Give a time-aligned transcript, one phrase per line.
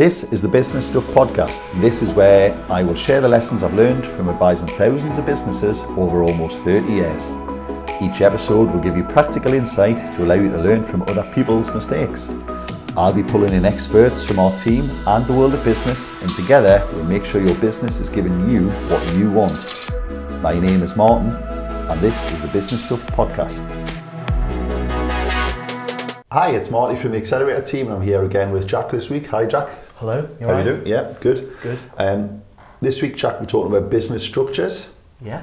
[0.00, 1.70] This is the Business Stuff Podcast.
[1.78, 5.84] This is where I will share the lessons I've learned from advising thousands of businesses
[5.98, 7.30] over almost 30 years.
[8.00, 11.70] Each episode will give you practical insight to allow you to learn from other people's
[11.74, 12.32] mistakes.
[12.96, 16.82] I'll be pulling in experts from our team and the world of business, and together
[16.92, 19.90] we'll make sure your business is giving you what you want.
[20.40, 23.60] My name is Martin, and this is the Business Stuff Podcast.
[26.32, 29.26] Hi, it's Marty from the Accelerator team, and I'm here again with Jack this week.
[29.26, 29.68] Hi, Jack.
[30.00, 30.26] Hello.
[30.40, 30.64] You How alright?
[30.66, 30.86] you doing?
[30.86, 31.54] Yeah, good.
[31.62, 31.78] Good.
[31.98, 32.40] Um,
[32.80, 34.88] this week, Jack, we're talking about business structures,
[35.22, 35.42] Yeah.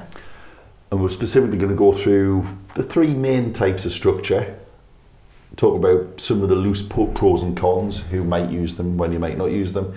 [0.90, 2.44] and we're specifically going to go through
[2.74, 4.56] the three main types of structure.
[5.54, 9.20] Talk about some of the loose pros and cons, who might use them, when you
[9.20, 9.94] might not use them, and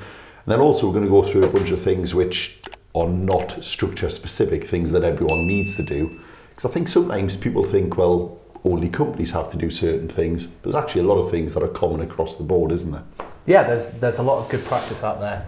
[0.53, 2.59] then also we're going to go through a bunch of things which
[2.93, 6.19] are not structure specific, things that everyone needs to do.
[6.51, 10.45] Because I think sometimes people think, well, only companies have to do certain things.
[10.45, 13.03] But there's actually a lot of things that are common across the board, isn't there?
[13.45, 13.63] Yeah.
[13.63, 15.45] There's there's a lot of good practice out there,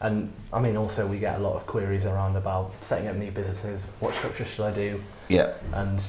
[0.00, 3.30] and I mean also we get a lot of queries around about setting up new
[3.30, 3.86] businesses.
[4.00, 5.02] What structure should I do?
[5.28, 5.52] Yeah.
[5.72, 6.00] And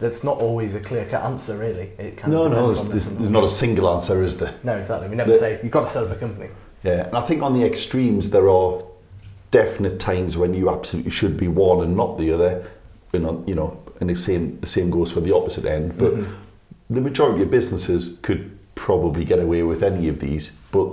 [0.00, 1.90] there's not always a clear cut answer really.
[1.98, 4.54] It kind No, of no, there's, the there's, there's not a single answer, is there?
[4.64, 5.08] No, exactly.
[5.08, 6.48] We never The- say you've got to set up a company.
[6.82, 8.82] Yeah, and I think on the extremes there are
[9.50, 12.66] definite times when you absolutely should be one and not the other.
[13.12, 15.96] You know, you know, and the same the same goes for the opposite end.
[15.96, 16.28] But Mhm.
[16.90, 20.52] the majority of businesses could probably get away with any of these.
[20.74, 20.88] But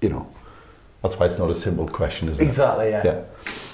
[0.00, 0.24] you know,
[1.02, 2.44] that's why it's not a simple question, is it?
[2.44, 2.90] Exactly.
[2.90, 3.02] Yeah.
[3.04, 3.20] Yeah,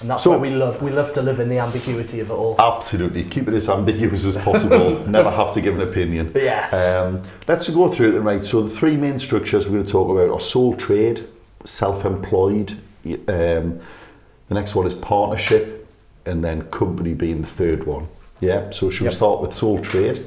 [0.01, 2.33] And that's So- why we love we love to live in the ambiguity of it
[2.33, 2.57] all.
[2.59, 3.25] absolutely.
[3.25, 5.07] Keep it as ambiguous as possible.
[5.19, 6.33] Never have to give an opinion.
[6.35, 6.71] Yeah.
[6.83, 8.43] Um, let's go through it then, right.
[8.45, 11.27] So the three main structures we're going to talk about are sole trade,
[11.65, 12.73] self-employed.
[13.29, 13.81] Um,
[14.49, 15.87] the next one is partnership,
[16.25, 18.09] and then company being the third one.
[18.41, 18.71] Yeah.
[18.71, 19.15] So should we Yep.
[19.15, 20.27] start with sole trade?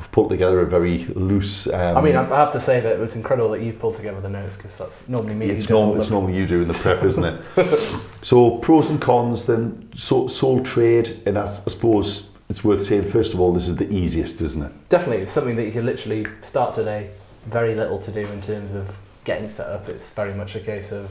[0.00, 1.66] We've put together a very loose.
[1.66, 4.18] Um, I mean, I have to say that it was incredible that you pulled together
[4.22, 5.50] the notes because that's normally me.
[5.50, 8.00] it's, norm, it's normally you doing the prep, isn't it?
[8.22, 9.44] so pros and cons.
[9.44, 13.68] Then so, sole trade, and I, I suppose it's worth saying first of all, this
[13.68, 14.88] is the easiest, isn't it?
[14.88, 17.10] Definitely, it's something that you can literally start today.
[17.42, 19.86] Very little to do in terms of getting set up.
[19.90, 21.10] It's very much a case of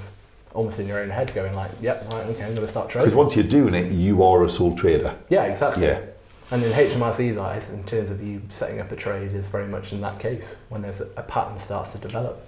[0.56, 3.06] almost in your own head going like, "Yep, right, okay, I'm going to start trading.
[3.06, 5.16] Because once you're doing it, you are a sole trader.
[5.30, 5.86] Yeah, exactly.
[5.86, 6.02] Yeah.
[6.52, 9.94] And in HMRC's eyes, in terms of you setting up a trade, is very much
[9.94, 12.46] in that case when there's a, a pattern starts to develop.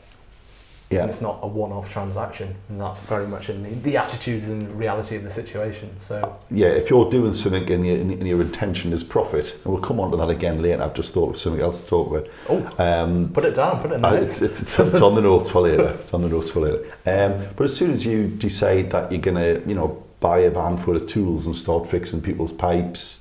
[0.90, 1.04] Yeah.
[1.04, 4.78] And it's not a one-off transaction, and that's very much in the, the attitudes and
[4.78, 5.96] reality of the situation.
[6.02, 9.82] So yeah, if you're doing something and your, and your intention is profit, and we'll
[9.82, 10.84] come on to that again later.
[10.84, 12.28] I've just thought of something else to talk about.
[12.50, 12.70] Oh.
[12.78, 15.50] Um, put it down, put it in uh, it's, it's, it's, it's on the notes
[15.50, 15.98] for later.
[16.02, 16.84] It's on the notes for later.
[17.06, 20.78] Um, but as soon as you decide that you're gonna, you know, buy a van
[20.78, 23.21] full of tools and start fixing people's pipes,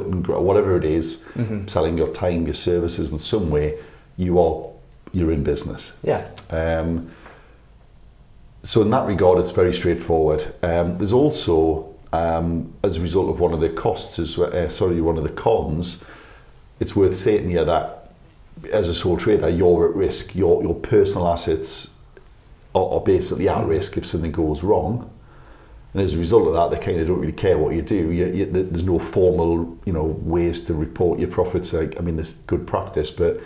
[0.00, 1.68] whatever it is, Mhm.
[1.68, 3.74] selling your time, your services in some way,
[4.16, 4.64] you are
[5.12, 5.92] you're in business.
[6.02, 7.10] Yeah, Um,
[8.62, 10.44] so in that regard, it's very straightforward.
[10.62, 15.00] Um, there's also, um, as a result of one of the costs, is uh, sorry,
[15.00, 16.04] one of the cons.
[16.80, 18.10] It's worth saying here that
[18.72, 20.34] as a sole trader, you're at risk.
[20.34, 21.90] Your your personal assets
[22.74, 25.08] are, are basically at risk if something goes wrong.
[25.96, 28.10] And as a result of that, they kind of don't really care what you do.
[28.12, 31.72] You, you, there's no formal, you know, ways to report your profits.
[31.72, 33.40] Like, I mean, there's good practice, but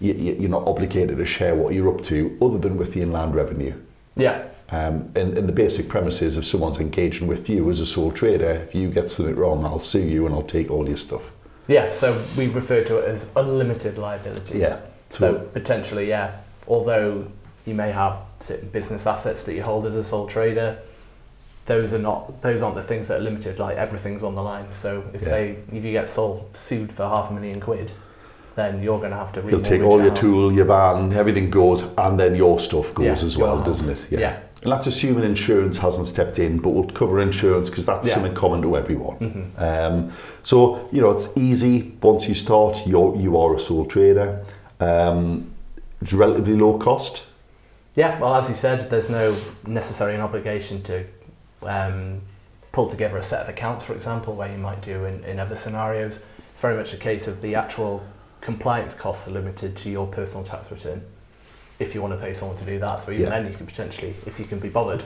[0.00, 3.02] you, you- you're not obligated to share what you're up to, other than with the
[3.02, 3.74] inland revenue.
[4.16, 7.86] yeah, Um, and, and the basic premise is if someone's engaging with you as a
[7.86, 10.96] sole trader, if you get something wrong, I'll sue you and I'll take all your
[10.96, 11.20] stuff.
[11.68, 11.90] yeah.
[11.90, 14.60] So we refer to it as unlimited liability.
[14.60, 14.78] Yeah.
[15.10, 16.36] So potentially, yeah.
[16.66, 17.26] Although
[17.66, 20.78] you may have certain business assets that you hold as a sole trader,
[21.66, 23.58] those are not those aren't the things that are limited.
[23.58, 24.66] Like everything's on the line.
[24.74, 25.28] So if Yeah.
[25.30, 27.92] they if you get sold sued for half a million quid,
[28.56, 29.42] then you're going to have to.
[29.42, 30.20] He'll take all your house.
[30.20, 33.66] tool, your van, everything goes, and then your stuff goes Yeah, as well, house.
[33.66, 34.06] doesn't it?
[34.20, 34.38] Yeah.
[34.62, 38.14] And that's assuming insurance hasn't stepped in, but we'll cover insurance because that's Yeah.
[38.14, 39.16] something common to everyone.
[39.58, 39.60] Mhm.
[39.60, 40.12] Um,
[40.44, 42.86] so you know it's easy once you start.
[42.86, 44.40] You're you are a sole trader.
[44.80, 45.46] Um,
[46.00, 47.24] it's relatively low cost.
[47.94, 49.34] Yeah, well, as you said, there's no
[49.66, 51.04] necessary an obligation to
[51.66, 52.20] um,
[52.72, 55.56] pull together a set of accounts, for example, where you might do in, in other
[55.56, 56.16] scenarios.
[56.16, 58.04] It's very much a case of the actual
[58.40, 61.02] compliance costs are limited to your personal tax return.
[61.78, 63.30] If you want to pay someone to do that, so even Yeah.
[63.30, 65.04] then you can potentially, if you can be bothered,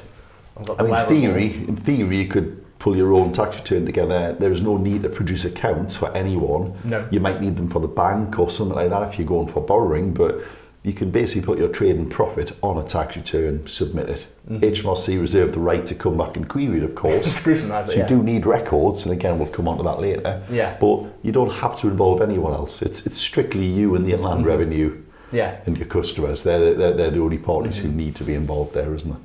[0.78, 4.34] I mean, in theory, in theory, you could pull your own tax return together.
[4.38, 6.74] There is no need to produce accounts for anyone.
[6.84, 7.06] No.
[7.10, 9.60] You might need them for the bank or something like that if you're going for
[9.62, 10.40] borrowing, but
[10.86, 14.26] you can basically put your trading profit on a tax return, submit it.
[14.48, 14.60] Mhm.
[14.62, 17.26] HMRC reserve the right to come back and query it, of course.
[17.40, 18.06] Scrutinise so it, you yeah.
[18.06, 20.40] do need records, and again, we'll come on to that later.
[20.48, 20.76] Yeah.
[20.80, 22.82] But you don't have to involve anyone else.
[22.82, 24.48] It's it's strictly you and the inland Mhm.
[24.48, 24.96] revenue.
[25.32, 26.44] Yeah, and your customers.
[26.44, 29.18] They're, they're, they're the only parties who need to be involved there, isn't it?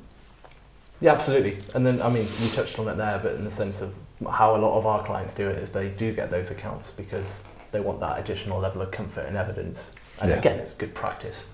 [1.00, 1.58] yeah, absolutely.
[1.74, 3.94] And then, I mean, you touched on it there, but in the sense of
[4.28, 7.42] how a lot of our clients do it is they do get those accounts because
[7.70, 9.92] they want that additional level of comfort and evidence.
[10.20, 10.38] And Yeah.
[10.38, 11.46] again, it's good practice.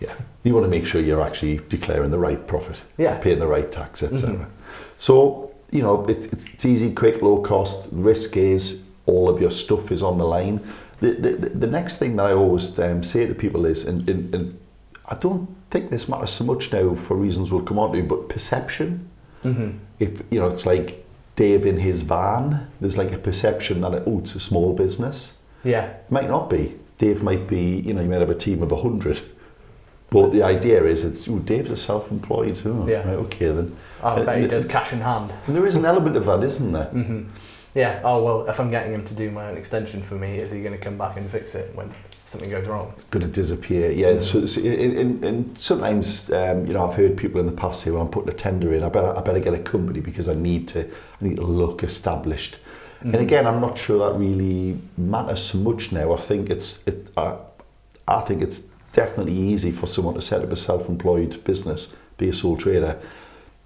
[0.00, 0.12] Yeah.
[0.42, 3.18] You want to make sure you're actually declaring the right profit, Yeah.
[3.18, 4.30] paying the right tax, etc.
[4.36, 4.46] Mhm.
[4.98, 7.90] So, you know, it, it's it's easy, quick, low cost.
[7.90, 10.60] The risk is all of your stuff is on the line.
[11.00, 14.34] The, the, the- next thing that I always um, say to people is, and, and,
[14.34, 14.58] and
[15.06, 18.28] I don't think this matters so much now for reasons we'll come on to, but
[18.28, 19.08] perception.
[19.44, 19.78] Mm-hmm.
[19.98, 21.04] If, you know, it's like
[21.36, 25.32] Dave in his van, there's like a perception that, oh, it's a small business.
[25.64, 26.74] Yeah, might not be.
[26.98, 29.20] Dave might be, you know, he might have a team of 100.
[30.14, 32.62] But the idea is that oh, Dave's a self-employed.
[32.64, 32.98] Oh, Yeah.
[32.98, 33.76] Right, okay then.
[34.02, 35.32] I bet he does cash in hand.
[35.46, 36.84] And there is an element of that, isn't there?
[36.84, 37.22] hmm
[37.74, 38.00] Yeah.
[38.04, 40.62] Oh well, if I'm getting him to do my own extension for me, is he
[40.62, 41.90] going to come back and fix it when
[42.26, 42.92] something goes wrong?
[42.94, 43.90] It's Going to disappear.
[43.90, 44.20] Yeah.
[44.22, 47.80] So, so in, in, and sometimes, um, you know, I've heard people in the past
[47.82, 48.84] say, "Well, I'm putting a tender in.
[48.84, 51.82] I better, I better get a company because I need to, I need to look
[51.82, 52.58] established."
[53.02, 56.14] And again, I'm not sure that really matters so much now.
[56.14, 57.36] I think it's, it, I,
[58.08, 58.62] I think it's
[58.94, 62.98] definitely easy for someone to set up a self-employed business, be a sole trader,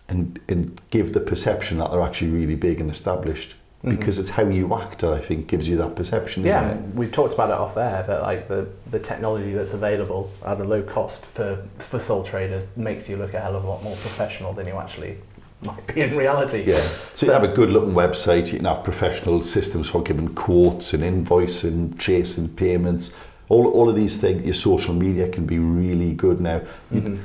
[0.09, 3.55] and and give the perception that they're actually really big and established.
[3.85, 3.91] Mhm.
[3.91, 6.45] Because it's how you act, I think, gives you that perception.
[6.45, 10.61] Yeah, we've talked about it off there, but like the, the technology that's available at
[10.61, 13.85] a low cost for, for sole traders makes you look a hell of a lot
[13.85, 15.19] more professional than you actually
[15.61, 16.65] might be in reality.
[16.67, 16.85] Yeah.
[17.15, 20.93] So, you have a good looking website, you can have professional systems for giving quotes
[20.93, 23.15] and invoicing, chasing payments.
[23.49, 26.61] All, all of these things, your social media can be really good now.
[26.93, 27.19] Mhm.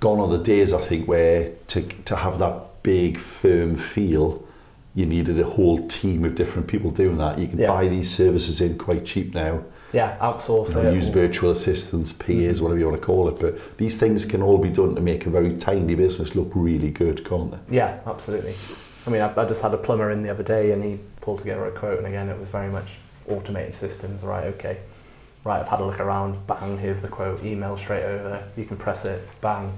[0.00, 4.42] Gone are the days, I think, where to, to have that big, firm feel,
[4.94, 7.38] you needed a whole team of different people doing that.
[7.38, 7.68] You can Yeah.
[7.68, 9.60] buy these services in quite cheap now.
[9.92, 10.94] Yeah, outsource You know, it.
[10.94, 13.38] use virtual assistants, PAs, whatever you want to call it.
[13.40, 16.90] But these things can all be done to make a very tiny business look really
[16.90, 17.76] good, can't they?
[17.76, 18.54] Yeah, absolutely.
[19.06, 21.38] I mean, I, I just had a plumber in the other day and he pulled
[21.40, 22.98] together a quote, and again, it was very much
[23.28, 24.22] automated systems.
[24.22, 24.78] Right, okay.
[25.48, 28.76] Right, I've had a look around, bang, here's the quote, email straight over, you can
[28.76, 29.72] press it, bang,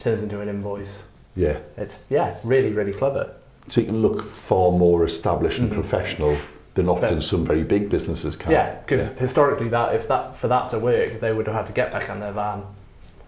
[0.00, 1.04] turns into an invoice.
[1.36, 1.58] Yeah.
[1.76, 3.30] It's, yeah, really, really clever.
[3.68, 5.74] So you can look far more established and Mhm.
[5.74, 6.36] professional
[6.74, 8.50] than often But- some very big businesses can.
[8.50, 11.72] Yeah, because historically, that if that for that to work, they would have had to
[11.72, 12.64] get back on their van,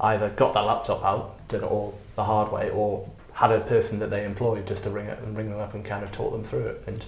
[0.00, 4.00] either got their laptop out, did it all the hard way, or had a person
[4.00, 6.32] that they employed just to ring it and ring them up and kind of talk
[6.32, 6.82] them through it.
[6.88, 7.04] And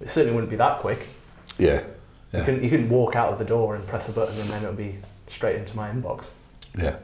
[0.00, 1.06] it certainly wouldn't be that quick.
[1.56, 1.82] Yeah.
[2.34, 2.44] You, Yeah.
[2.46, 4.66] couldn't, you couldn't walk out of the door and press a button and then it
[4.66, 4.96] would be
[5.28, 6.28] straight into my inbox.
[6.76, 6.96] Yeah.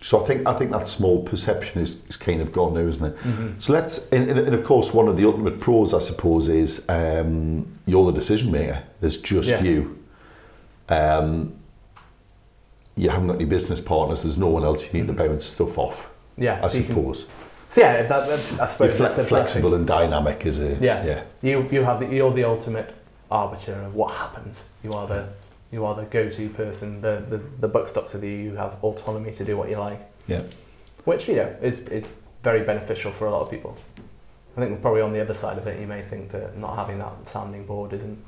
[0.00, 3.04] So I think I think that small perception is, is kind of gone now, isn't
[3.04, 3.16] it?
[3.60, 7.66] So let's and, and of course one of the ultimate pros I suppose is um,
[7.84, 8.82] you're the decision maker.
[9.00, 9.62] There's just Yeah.
[9.62, 9.98] you.
[10.88, 11.54] Um,
[12.96, 14.22] you haven't got any business partners.
[14.22, 16.06] There's no one else you need to bounce stuff off.
[16.36, 17.26] Yeah, I so you can- suppose.
[17.70, 21.04] So yeah, that, that, I suppose fle- that's a flexible and dynamic is a Yeah.
[21.04, 21.22] yeah.
[21.42, 22.94] You you have the, you're the ultimate
[23.30, 24.64] arbiter of what happens.
[24.82, 25.28] You are the
[25.70, 27.00] you are the go-to person.
[27.00, 28.30] The, the the buck stops with you.
[28.30, 30.00] You have autonomy to do what you like.
[30.26, 30.42] Yeah.
[31.04, 32.06] which you know is is
[32.42, 33.76] very beneficial for a lot of people.
[34.56, 36.98] I think probably on the other side of it, you may think that not having
[36.98, 38.18] that sounding board isn't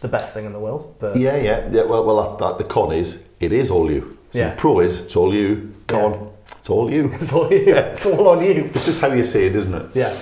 [0.00, 1.82] the best thing in the world, but Yeah, yeah, yeah.
[1.84, 4.16] Well, well, that, that, the con is it is all you.
[4.32, 4.50] So Yeah.
[4.50, 5.74] the pro is it's all you.
[5.88, 7.10] Con, it's all you.
[7.20, 7.74] it's all you.
[7.74, 8.64] It's all on you.
[8.74, 9.86] It's just how you say it, isn't it?
[9.94, 10.12] Yeah,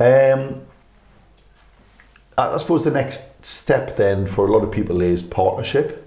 [0.00, 0.62] Um,
[2.36, 6.00] I suppose the next step then for a lot of people is partnership.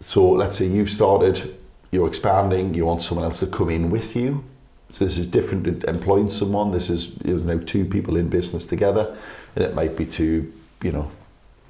[0.00, 1.56] So let's say you've started,
[1.90, 4.44] you're expanding, you want someone else to come in with you.
[4.90, 6.72] So this is different to employing someone.
[6.72, 9.16] This is there's now two people in business together,
[9.56, 10.52] and it might be two,
[10.82, 11.10] you know,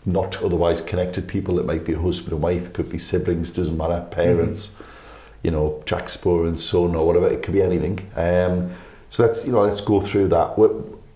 [0.05, 1.59] not otherwise connected people.
[1.61, 2.67] It might be a husband and wife.
[2.67, 3.51] It could be siblings.
[3.51, 4.07] Doesn't matter.
[4.11, 4.73] Parents.
[5.43, 7.29] You know, Jack Spoor and son or whatever.
[7.29, 8.11] It could be anything.
[8.17, 8.73] Um,
[9.11, 10.59] so let's you know let's go through that.
[10.59, 10.69] we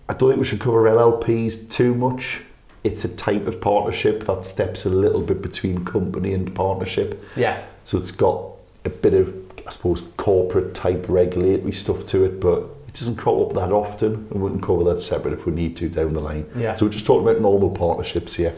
[0.09, 2.41] I don't think we should cover LLPs too much.
[2.83, 7.21] It's a type of partnership that steps a little bit between company and partnership.
[7.35, 8.41] yeah, So it's got
[8.85, 9.35] a bit of,
[9.65, 14.27] I suppose, corporate type regulatory stuff to it, but it doesn't crop up that often.
[14.31, 16.45] And wouldn't cover that separate if we need to down the line.
[16.55, 16.75] yeah.
[16.75, 18.53] So we're just talking about normal partnerships here.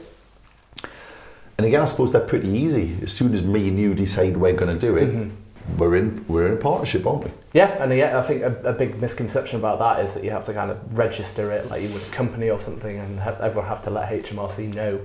[1.57, 2.97] And again, I suppose they're pretty easy.
[3.01, 5.31] As soon as me and you decide we're going to do it, Mhm.
[5.77, 7.31] We're in we're in a partnership, aren't we?
[7.53, 10.45] Yeah, and yeah, I think a, a big misconception about that is that you have
[10.45, 13.67] to kind of register it like you would a company or something, and have, everyone
[13.69, 14.99] have to let HMRC know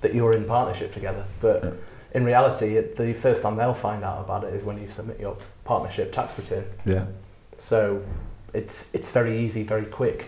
[0.00, 1.24] that you're in partnership together.
[1.40, 1.70] But Yeah.
[2.14, 5.18] in reality, it, the first time they'll find out about it is when you submit
[5.20, 6.64] your partnership tax return.
[6.84, 7.04] Yeah.
[7.58, 8.02] So
[8.54, 10.26] it's it's very easy, very quick.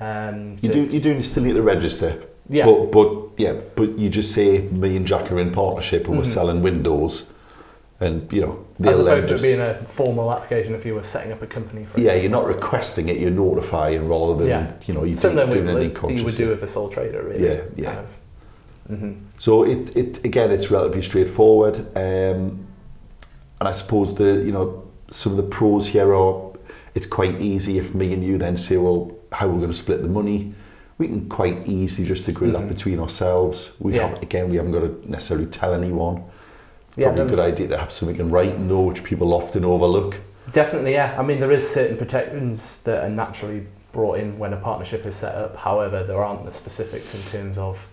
[0.00, 4.08] Um, You do you do still need to register, yeah, But, but yeah, but you
[4.08, 6.34] just say me and Jack are in partnership and we're Mhm.
[6.34, 7.26] selling windows,
[8.00, 11.02] and you know As they'll opposed to it being a formal application if you were
[11.02, 14.72] setting up a company for yeah, you're not requesting it, you're notifying rather than Yeah.
[14.86, 17.44] you know Similar doing with, anything you would do with a sole trader, really.
[17.44, 17.94] Yeah, yeah.
[17.94, 18.98] Kind of.
[18.98, 22.66] hmm So it, it again, it's relatively straightforward, um,
[23.60, 26.52] and I suppose the you know some of the pros here are
[26.94, 29.78] it's quite easy if me and you then say, well, how we're we going to
[29.78, 30.54] split the money.
[30.98, 32.54] We can quite easily just agree Mhm.
[32.54, 33.70] that between ourselves.
[33.78, 34.08] We Yeah.
[34.08, 36.22] have again, we haven't got to necessarily tell anyone.
[36.98, 40.16] Yeah, Probably a good idea to have something in writing though, which people often overlook.
[40.50, 41.14] Definitely, yeah.
[41.16, 45.14] I mean, there is certain protections that are naturally brought in when a partnership is
[45.14, 45.54] set up.
[45.56, 47.86] However, there aren't the specifics in terms of,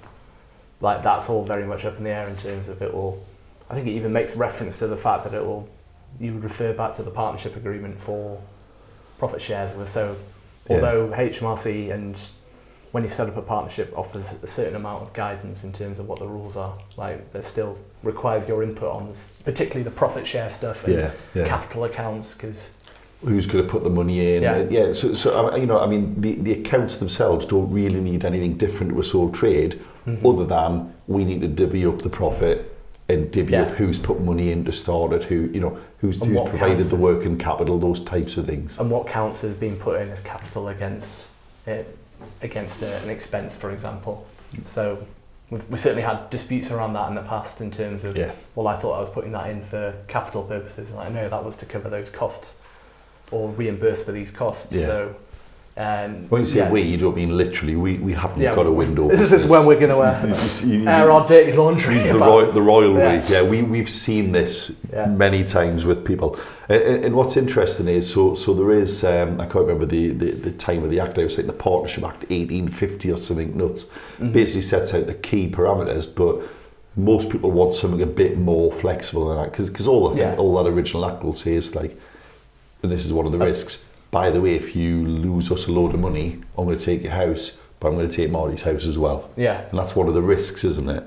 [0.81, 3.23] like, that's all very much up in the air in terms of it will.
[3.69, 5.69] I think it even makes reference to the fact that it will.
[6.19, 8.41] You would refer back to the partnership agreement for
[9.19, 9.71] profit shares.
[9.89, 10.15] So,
[10.67, 10.75] Yeah.
[10.77, 12.19] although HMRC and
[12.95, 16.07] when you set up a partnership offers a certain amount of guidance in terms of
[16.07, 20.25] what the rules are, like there still requires your input on this, particularly the profit
[20.25, 21.45] share stuff and Yeah, yeah.
[21.45, 22.71] capital accounts because
[23.21, 24.43] who's going to put the money in.
[24.43, 24.65] Yeah.
[24.69, 28.55] Yeah so, so you know, I mean, the, the accounts themselves don't really need anything
[28.57, 30.25] different to a sole trade, Mm-hmm.
[30.27, 32.77] other than we need to divvy up the profit
[33.09, 33.63] and divvy Yeah.
[33.63, 36.85] up who's put money in to start it, who you know, who's, And who's provided
[36.85, 38.77] the working capital, those types of things.
[38.79, 41.25] and what counts as being put in as capital against
[41.65, 41.97] it,
[42.41, 44.27] against a, an expense, for example.
[44.65, 45.05] So
[45.49, 48.67] we've, we certainly had disputes around that in the past in terms of Yeah, well,
[48.67, 51.55] I thought I was putting that in for capital purposes, and I know that was
[51.57, 52.55] to cover those costs
[53.31, 54.71] or reimburse for these costs.
[54.71, 54.85] Yeah.
[54.85, 55.15] So
[55.77, 56.71] um, when you say yeah.
[56.71, 57.75] we, you don't mean literally.
[57.75, 59.09] We we haven't Yeah, got a window.
[59.09, 61.97] this is when we're going to uh, air our dirty laundry.
[61.99, 63.05] The, royal, the royal Yeah.
[63.07, 63.23] way.
[63.27, 65.07] Yeah, we, we've seen this Yeah.
[65.07, 66.39] many times with people.
[66.69, 70.31] And, and what's interesting is, so so there is, um, I can't remember the, the,
[70.31, 73.85] the time of the act, I was like the Partnership Act 1850 or something nuts,
[74.19, 74.31] Mhm.
[74.31, 76.41] basically sets out the key parameters, but
[76.95, 80.35] most people want something a bit more flexible than that, because all, I think Yeah.
[80.37, 81.99] all that original act will say is like,
[82.81, 83.83] and this is one of the Uh, risks,
[84.15, 87.03] by the way, if you lose us a load of money, I'm going to take
[87.03, 89.29] your house, but I'm going to take Marty's house as well.
[89.35, 91.03] Yeah, And that's one of the risks, isn't it?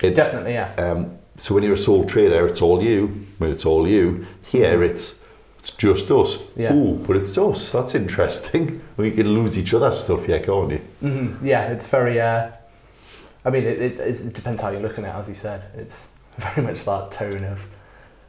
[0.00, 0.54] It, definitely.
[0.54, 0.74] Yeah.
[0.74, 3.26] um, so when you're a sole trader, it's all you.
[3.38, 5.24] When it's all you, here it's
[5.60, 6.42] it's just us.
[6.56, 6.74] Yeah.
[6.74, 7.70] Ooh, but it's us.
[7.70, 8.80] That's interesting.
[8.96, 10.80] We can lose each other's stuff, yeah, can't you?
[10.98, 12.20] hmm Yeah, it's very.
[12.20, 12.50] Uh,
[13.44, 15.62] I mean, it, it, it depends how you're looking at it, as you said.
[15.76, 17.68] It's very much that tone of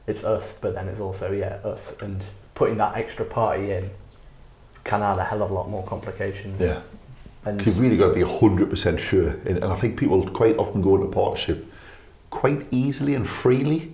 [0.05, 1.95] it's us, but then it's also, yeah, us.
[1.99, 3.89] And putting that extra party in
[4.89, 6.59] can add a hell of a lot more complications.
[6.59, 6.81] Yeah.
[7.45, 9.29] And You've really got to be 100% sure.
[9.45, 11.71] And, and I think people quite often go into partnership
[12.31, 13.91] quite easily and freely,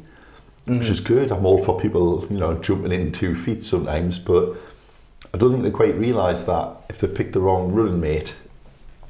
[0.65, 0.89] which Mhm.
[0.89, 1.31] is good.
[1.31, 4.55] I'm all for people, you know, jumping in two feet sometimes, but
[5.33, 8.35] I don't think they quite realise that if they pick the wrong running mate,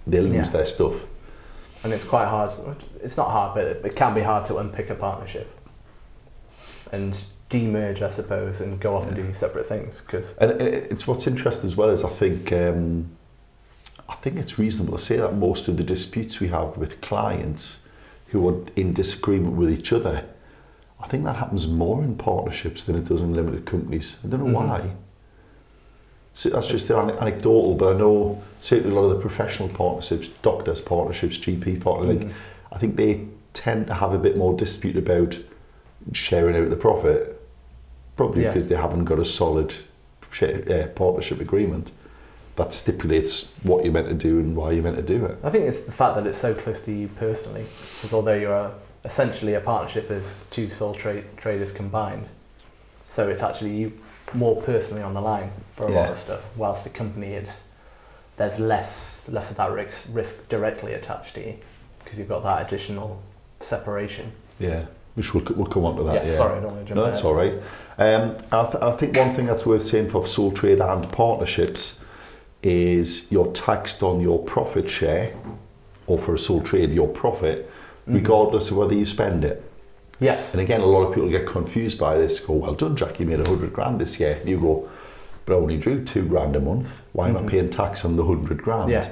[0.07, 0.57] they'll lose Yeah.
[0.57, 0.95] their stuff.
[1.83, 2.51] and it's quite hard.
[3.03, 5.47] It's not hard, but it, it can be hard to unpick a partnership
[6.91, 7.11] and
[7.59, 10.01] demerge, I suppose, and go off and do separate things.
[10.01, 13.09] Because And it's what's interesting as well is I think um,
[14.09, 17.77] I think it's reasonable to say that most of the disputes we have with clients
[18.27, 20.23] who are in disagreement with each other,
[20.99, 24.15] I think that happens more in partnerships than it does in limited companies.
[24.23, 24.67] I don't know Mhm.
[24.67, 24.91] why.
[26.33, 30.27] So that's just an anecdotal, but I know certainly a lot of the professional partnerships,
[30.41, 32.35] doctors partnerships, GP partnerships, like, Mhm.
[32.73, 33.21] I think they
[33.53, 35.37] tend to have a bit more dispute about
[36.11, 37.34] sharing out the profit,
[38.17, 38.49] probably Yeah.
[38.49, 39.73] because they haven't got a solid
[40.41, 41.91] uh, partnership agreement
[42.57, 45.37] that stipulates what you're meant to do and why you're meant to do it.
[45.43, 47.65] I think it's the fact that it's so close to you personally,
[47.97, 52.27] because although you're a, essentially a partnership as two sole tra- traders combined,
[53.07, 53.93] so it's actually you
[54.33, 56.45] more personally on the line for a lot of stuff.
[56.57, 57.63] Whilst a company, it's
[58.37, 61.55] there's less less of that risk risk directly attached to you
[62.03, 63.21] because you've got that additional
[63.61, 64.31] separation.
[64.59, 66.15] Yeah, which we'll, we'll come on to that.
[66.15, 66.37] yeah, yeah.
[66.37, 67.15] sorry, I don't want to jump No, ahead.
[67.15, 67.53] that's all right.
[67.97, 71.99] Um, I, th- I think one thing that's worth saying for sole trade and partnerships
[72.61, 75.33] is you're taxed on your profit share,
[76.07, 77.69] or for a sole trade, your profit,
[78.07, 78.15] Mhm.
[78.15, 79.63] regardless of whether you spend it.
[80.19, 80.53] Yes.
[80.53, 82.39] And again, a lot of people get confused by this.
[82.39, 83.19] Go, well done, Jack.
[83.19, 84.37] You made a hundred grand this year.
[84.39, 84.89] And you go,
[85.45, 87.01] but I only drew two grand a month.
[87.13, 87.45] Why am Mhm.
[87.45, 88.89] I paying tax on the hundred grand?
[88.91, 89.09] Yeah.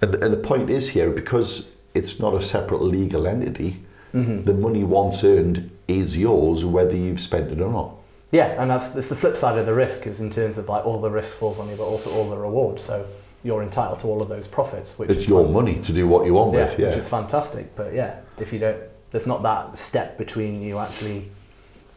[0.00, 3.80] And, the- and the point is here because it's not a separate legal entity.
[4.14, 4.44] Mhm.
[4.44, 7.94] The money once earned is yours, whether you've spent it or not.
[8.30, 10.84] Yeah, and that's, that's the flip side of the risk is in terms of like
[10.84, 12.82] all the risk falls on you, but also all the rewards.
[12.82, 13.06] So
[13.42, 16.06] you're entitled to all of those profits, which it's is your fan- money to do
[16.06, 16.78] what you want yeah, with.
[16.78, 16.88] Yeah.
[16.88, 17.74] which is fantastic.
[17.76, 18.78] But yeah, if you don't,
[19.10, 21.30] there's not that step between you actually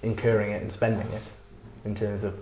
[0.03, 1.23] incurring it and spending it.
[1.83, 2.39] In terms of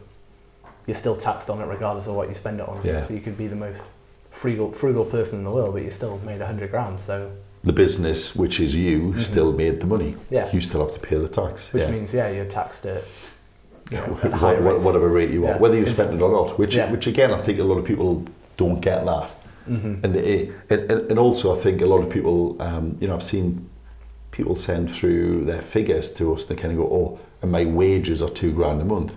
[0.86, 2.82] you're still taxed on it regardless of what you spend it on.
[2.84, 3.02] Yeah.
[3.04, 3.84] So you could be the most
[4.32, 7.00] frugal frugal person in the world, but you still made a hundred grand.
[7.00, 7.32] So
[7.64, 10.12] the business, which is you, still made the money.
[10.14, 10.34] Mm-hmm.
[10.34, 10.52] Yeah.
[10.52, 11.72] You still have to pay the tax.
[11.74, 11.92] Which yeah.
[11.92, 13.04] means, yeah, you're taxed at,
[13.92, 14.86] you know, at higher wh- rates.
[14.86, 15.62] whatever rate you want, Yeah.
[15.62, 16.58] whether you spend it or not.
[16.58, 16.90] Which, Yeah.
[16.92, 18.26] which again, I think a lot of people
[18.58, 19.30] don't get that.
[19.70, 20.04] Mhm.
[20.04, 23.24] And, they, and and also, I think a lot of people, um, you know, I've
[23.24, 23.70] seen
[24.32, 26.48] people send through their figures to us.
[26.50, 29.14] and They kind of go, "Oh, and my wages are two grand a month."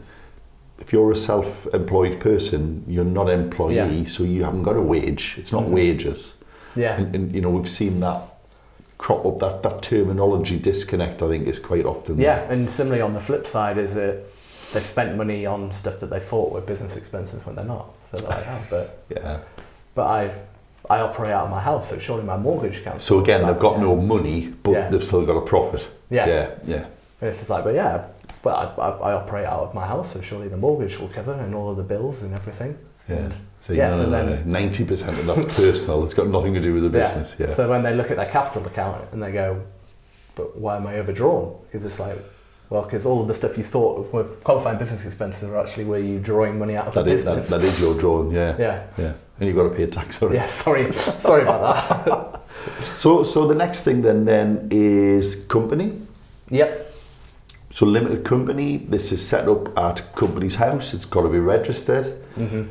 [0.79, 5.37] If you're a self-employed person, you're not an employee, so you haven't got a wage.
[5.39, 5.71] It's not Mhm.
[5.71, 6.35] wages.
[6.75, 6.97] Yeah.
[6.99, 8.21] And, and you know, we've seen that
[9.02, 9.38] crop up.
[9.40, 12.21] That that terminology disconnect, I think, is quite often.
[12.21, 14.23] Yeah, and similarly on the flip side is that
[14.73, 17.90] they've spent money on stuff that they thought were business expenses when they're not.
[18.11, 19.40] So they're like, oh, but yeah.
[19.94, 20.38] but I
[20.88, 23.04] I operate out of my house, so surely my mortgage counts.
[23.04, 23.82] So again, they've got yeah.
[23.82, 24.88] no money, but Yeah.
[24.88, 25.87] they've still got a profit.
[26.09, 26.26] Yeah.
[26.26, 26.87] yeah, yeah.
[27.21, 28.06] And it's just like, but yeah,
[28.42, 31.32] but I, I, I operate out of my house, so surely the mortgage will cover
[31.32, 32.76] and all of the bills and everything.
[33.09, 33.16] Yeah.
[33.16, 33.35] And-
[33.66, 36.04] So Yeah, no, no, no, then- ninety percent of that's personal.
[36.04, 37.35] It's got nothing to do with the business.
[37.38, 37.50] Yeah.
[37.50, 39.62] So when they look at their capital account and they go,
[40.35, 41.57] but why am I overdrawn?
[41.71, 42.19] Because it's like,
[42.71, 46.00] well, because all of the stuff you thought were qualifying business expenses are actually where
[46.00, 47.61] you drawing money out of that the is that, business.
[47.61, 48.33] that is your drawing.
[48.33, 48.57] Yeah.
[48.59, 48.87] yeah.
[48.99, 49.12] Yeah.
[49.38, 50.37] And you've got to pay tax on it.
[50.37, 51.62] Yeah, sorry, sorry about
[52.07, 52.40] that.
[52.99, 55.99] So so the next thing then then is company.
[56.50, 56.95] Yep.
[57.73, 58.76] So limited company.
[58.76, 60.92] This is set up at Companies House.
[60.95, 62.07] It's got to be registered.
[62.35, 62.64] hmm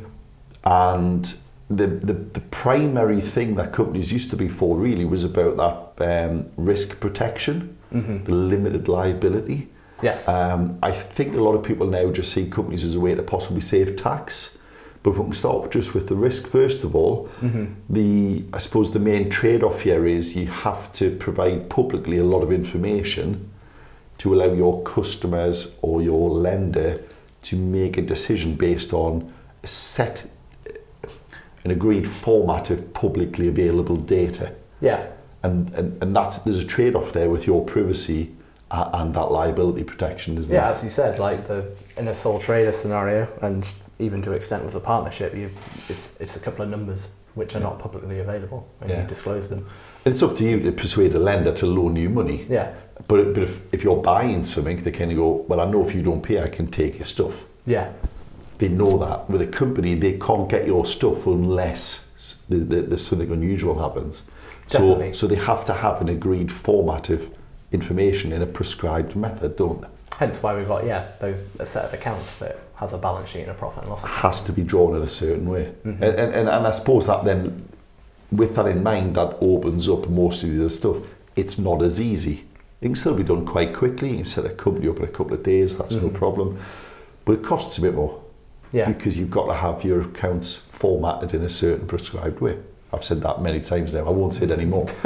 [0.63, 1.33] And
[1.69, 6.29] the, the, the primary thing that companies used to be for really was about that
[6.29, 9.67] um, risk protection, hmm the limited liability.
[10.01, 10.27] Yes.
[10.27, 13.21] Um, I think a lot of people now just see companies as a way to
[13.21, 14.57] possibly save tax.
[15.03, 18.59] But if we can start just with the risk first of all, hmm the I
[18.59, 23.49] suppose the main trade-off here is you have to provide publicly a lot of information
[24.19, 27.01] to allow your customers or your lender
[27.43, 30.29] to make a decision based on a set
[31.63, 34.51] an agreed format of publicly available data
[34.81, 35.05] Yeah.
[35.43, 38.31] and and, and that's there's a trade-off there with your privacy
[38.71, 40.71] uh, and that liability protection isn't Yeah, there?
[40.71, 41.65] as you said, like the
[41.97, 43.67] in a sole trader scenario, and
[43.99, 45.49] even to extent with a partnership, you
[45.89, 49.01] it's it's a couple of numbers which are not publicly available, and Yeah.
[49.01, 49.65] you disclose them.
[50.05, 52.71] it's up to you to persuade a lender to loan you money Yeah.
[53.07, 55.93] but, but if, if you're buying something they kind of go well I know if
[55.95, 57.33] you don't pay I can take your stuff
[57.67, 57.87] Yeah.
[58.61, 62.05] They know that with a company they can't get your stuff unless
[62.47, 64.21] the, the, there's something unusual happens.
[64.67, 65.13] So Definitely.
[65.15, 67.27] so they have to have an agreed format of
[67.71, 69.87] information in a prescribed method don't they?
[70.17, 73.41] Hence why we've got yeah those a set of accounts that has a balance sheet
[73.41, 74.19] and a profit and loss account.
[74.19, 75.73] has to be drawn in a certain way.
[75.83, 75.93] Mhm.
[75.95, 77.67] and, and, and, and I suppose that then
[78.31, 80.97] with that in mind that opens up most of the other stuff.
[81.35, 82.45] It's not as easy.
[82.81, 84.09] It can still be done quite quickly.
[84.11, 85.77] You can set a company up in a couple of days.
[85.77, 86.13] That's no Mhm.
[86.13, 86.59] problem.
[87.25, 88.20] But it costs a bit more
[88.71, 88.87] Yeah.
[88.87, 92.57] because you've got to have your accounts formatted in a certain prescribed way.
[92.93, 94.05] I've said that many times now.
[94.07, 94.87] I won't say it anymore.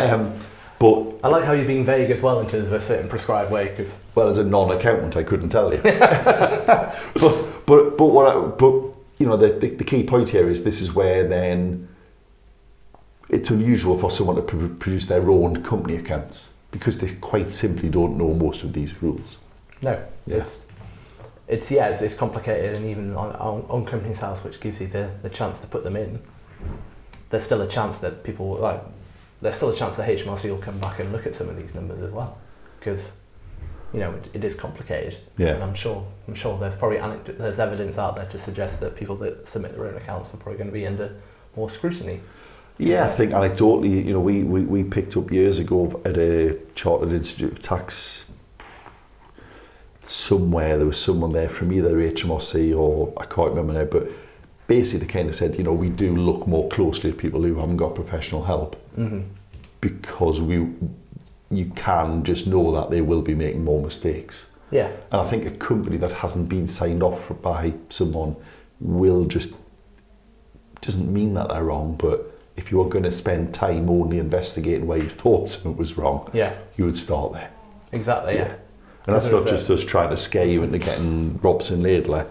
[0.00, 0.38] um,
[0.78, 3.50] but I like how you're being vague as well in terms of a certain prescribed
[3.50, 5.80] way because well, as a non-accountant, I couldn't tell you.
[5.82, 8.26] but but but what?
[8.36, 8.72] I, but
[9.18, 11.88] you know, the, the the key point here is this is where then
[13.28, 17.88] it's unusual for someone to pr- produce their own company accounts because they quite simply
[17.88, 19.38] don't know most of these rules.
[19.82, 20.36] no, Yeah.
[20.38, 20.66] it's
[21.48, 24.86] it's yeah it's, it's complicated and even on, on, on Companies House which gives you
[24.86, 26.20] the, the chance to put them in.
[27.30, 28.82] There's still a chance that people like
[29.42, 31.74] there's still a chance that HMRC will come back and look at some of these
[31.74, 32.38] numbers as well
[32.78, 33.12] because
[33.92, 35.18] you know it, it is complicated.
[35.38, 35.62] And Yeah.
[35.64, 39.16] I'm sure I'm sure there's probably anecd- there's evidence out there to suggest that people
[39.16, 41.14] that submit their own accounts are probably going to be under
[41.56, 42.20] more scrutiny.
[42.78, 46.58] Yeah, I think anecdotally, you know, we, we, we picked up years ago at a
[46.74, 48.26] Chartered Institute of Tax
[50.08, 54.08] somewhere, there was someone there from either HMRC or I can't remember now, but
[54.66, 57.54] basically they kind of said, you know, we do look more closely at people who
[57.56, 59.20] haven't got professional help Mm-hmm.
[59.82, 60.68] because we
[61.50, 64.46] you can just know that they will be making more mistakes.
[64.70, 68.34] Yeah, And I think a company that hasn't been signed off by someone
[68.80, 69.54] will just
[70.80, 74.86] doesn't mean that they're wrong, but if you were going to spend time only investigating
[74.86, 77.50] where you thought something was wrong, yeah, you would start there.
[77.92, 78.34] exactly.
[78.36, 78.54] Yeah,
[79.06, 82.26] And that's not just us trying to scare you into getting Robson Laidler.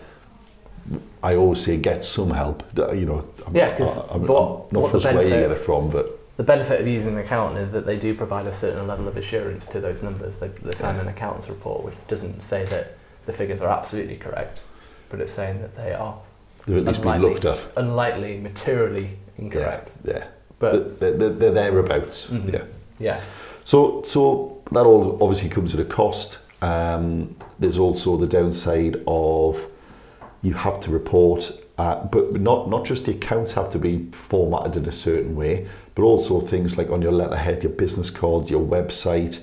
[1.24, 2.64] I always say get some help.
[2.78, 5.50] You know, I'm, Yeah, 'cause I'm, I'm what- not what the fussed where you benefit-
[5.50, 8.46] get it from, but the benefit of using an accountant is that they do provide
[8.46, 10.38] a certain level of assurance to those numbers.
[10.40, 14.60] They, they sign an accountant's report, which doesn't say that the figures are absolutely correct,
[15.10, 16.16] but it's saying that they are
[16.68, 17.34] they're at least being Unlikely.
[17.36, 17.60] looked at.
[17.78, 19.92] unlikely, materially incorrect.
[20.04, 20.26] Yeah,
[20.60, 22.28] But they're, they're, they're thereabouts.
[22.32, 22.52] Mhm.
[22.54, 22.62] Yeah.
[23.00, 23.22] yeah,
[23.64, 26.38] So, so that all obviously comes at a cost.
[26.66, 29.68] Um, there's also the downside of
[30.42, 34.76] you have to report, uh, but not not just the accounts have to be formatted
[34.76, 38.66] in a certain way, but also things like on your letterhead, your business card, your
[38.66, 39.36] website.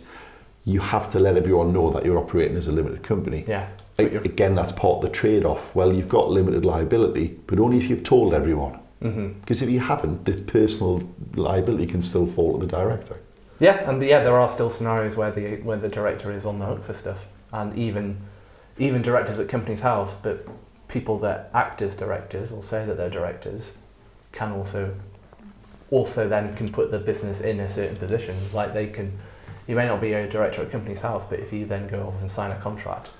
[0.65, 3.45] You have to let everyone know that you're operating as a limited company.
[3.49, 3.69] Yeah.
[3.99, 5.75] Again, that's part of the trade-off.
[5.75, 8.79] Well, you've got limited liability, but only if you've told everyone.
[9.03, 9.41] Mhm.
[9.41, 11.03] Because if you haven't, the personal
[11.35, 13.17] liability can still fall to the director.
[13.63, 16.67] Yeah, and yeah, there are still scenarios where the where the director is on the
[16.67, 18.19] hook for stuff, and even
[18.77, 20.49] even directors at Companies House, but
[20.89, 23.71] people that act as directors or say that they're directors
[24.33, 24.97] can also
[25.93, 28.37] also then can put the business in a certain position.
[28.53, 29.17] Like they can,
[29.69, 32.21] you may not be a director at Companies House, but if you then go off
[32.21, 33.11] and sign a contract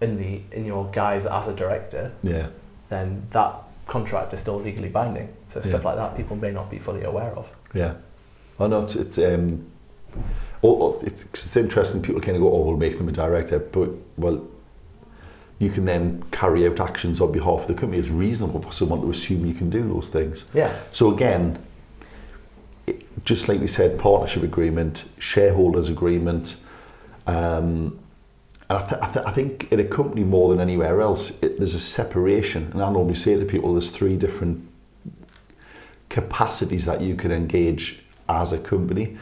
[0.00, 2.46] in the in your guise as a director, Yeah.
[2.88, 3.54] then that
[3.88, 5.34] contract is still legally binding.
[5.52, 5.88] So stuff Yeah.
[5.88, 7.50] like that people may not be fully aware of.
[7.74, 7.94] Yeah.
[8.60, 9.66] I know it's, it's um
[10.62, 13.58] oh, oh, it's, it's interesting people kind of go, oh, we'll make them a director,
[13.58, 14.46] but well,
[15.58, 17.98] you can then carry out actions on behalf of the company.
[17.98, 20.44] It's reasonable for someone to assume you can do those things.
[20.54, 20.74] Yeah.
[20.92, 21.62] So again,
[22.86, 26.56] it, just like we said, partnership agreement, shareholders agreement,
[27.26, 27.98] um,
[28.68, 31.58] and I, th- I, th- I think in a company more than anywhere else, it,
[31.58, 32.70] there's a separation.
[32.72, 34.66] And I normally say to people, there's three different
[36.08, 37.99] capacities that you can engage
[38.30, 39.16] as a company.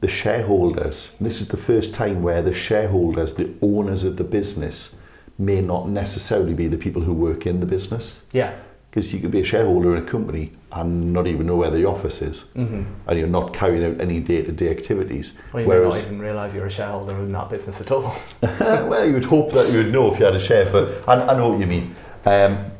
[0.00, 4.94] The shareholders, this is the first time where the shareholders, the owners of the business,
[5.38, 8.14] may not necessarily be the people who work in the business.
[8.32, 8.54] Yeah.
[8.90, 11.84] Because you could be a shareholder in a company and not even know where the
[11.86, 12.82] office is, Mm-hmm.
[13.06, 15.36] and you're not carrying out any day-to-day activities.
[15.52, 18.16] Well, you may not even realise you're a shareholder in that business at all.
[18.42, 21.14] well, you would hope that you would know if you had a share, but I,
[21.26, 21.94] I know what you mean.
[22.24, 22.70] Um,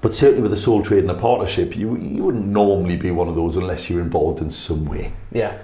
[0.00, 3.28] but certainly with a sole trade and a partnership, you, you wouldn't normally be one
[3.28, 5.12] of those unless you're involved in some way.
[5.32, 5.58] yeah.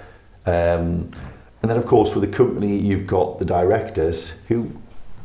[0.45, 1.11] Um,
[1.61, 4.71] and then, of course, with a company, you've got the directors who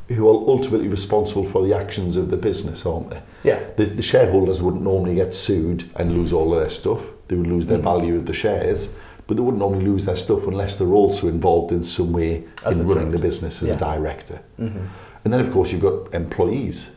[0.09, 3.23] who are ultimately responsible for the actions of the business, aren't they?
[3.45, 3.61] Yeah.
[3.77, 7.01] The, the shareholders wouldn't normally get sued and lose all of their stuff.
[7.29, 7.83] They would lose their Mhm.
[7.85, 8.93] value of the shares,
[9.27, 12.79] but they wouldn't normally lose their stuff unless they're also involved in some way As
[12.79, 13.75] in running the business as Yeah.
[13.75, 14.41] a director.
[14.61, 14.79] Mm-hmm.
[15.25, 16.89] And then, of course, you've got employees,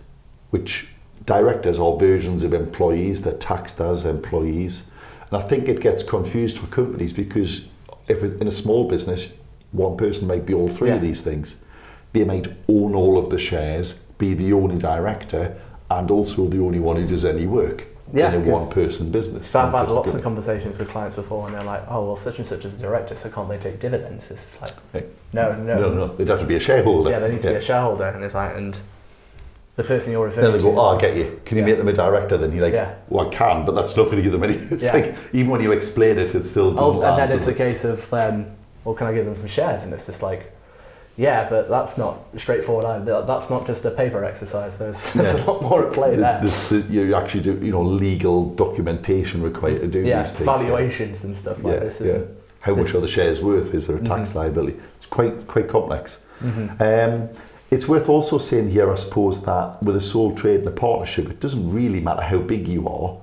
[0.50, 0.88] which
[1.26, 3.22] directors are versions of employees.
[3.22, 4.84] They're taxed as employees.
[5.32, 7.68] And I think it gets confused for companies because
[8.08, 9.34] if it, in a small business,
[9.72, 11.56] one person might be all three of these things.
[12.14, 15.60] They might own all of the shares, be the only director,
[15.90, 19.50] and also the only one who does any work Yeah, in a one-person business.
[19.50, 22.38] So I've had lots of conversations with clients before, and they're like, "Oh, well, such
[22.38, 25.12] and such is a director, so can't they take dividends?" It's like, Right.
[25.34, 27.10] no, no, No, no, they'd have to be a shareholder.
[27.10, 28.78] yeah, they need to be a shareholder, and it's like, and
[29.76, 30.52] the person you're referring to.
[30.52, 31.40] Then they go, oh, I get you.
[31.46, 31.70] Can you Yeah.
[31.70, 32.38] make them a director?
[32.38, 32.94] Then you're like, Yeah.
[33.10, 34.56] well, I can, but that's not going to give them any.
[34.72, 34.94] It's Yeah.
[34.94, 37.84] like, even when you explain it, it still doesn't oh, and then it's a case
[37.84, 38.46] of, um,
[38.84, 39.84] well, can I give them some shares?
[39.84, 40.52] And it's just like,
[41.18, 42.86] yeah, but that's not straightforward.
[42.86, 43.24] either.
[43.26, 44.78] That's not just a paper exercise.
[44.78, 45.44] There's, there's Yeah.
[45.44, 46.40] a lot more at play there.
[46.42, 50.46] This, you actually do, you know, legal documentation required to do yeah, these things.
[50.46, 52.02] valuations and stuff like Yeah, this.
[52.02, 52.20] yeah.
[52.62, 53.74] How much are the shares worth?
[53.76, 54.36] Is there a tax Mhm.
[54.36, 54.78] liability?
[54.98, 56.18] It's quite quite complex.
[56.44, 56.82] Mhm.
[56.82, 57.30] Um,
[57.72, 61.30] it's worth also saying here, I suppose, that with a sole trade and a partnership,
[61.30, 63.18] it doesn't really matter how big you are.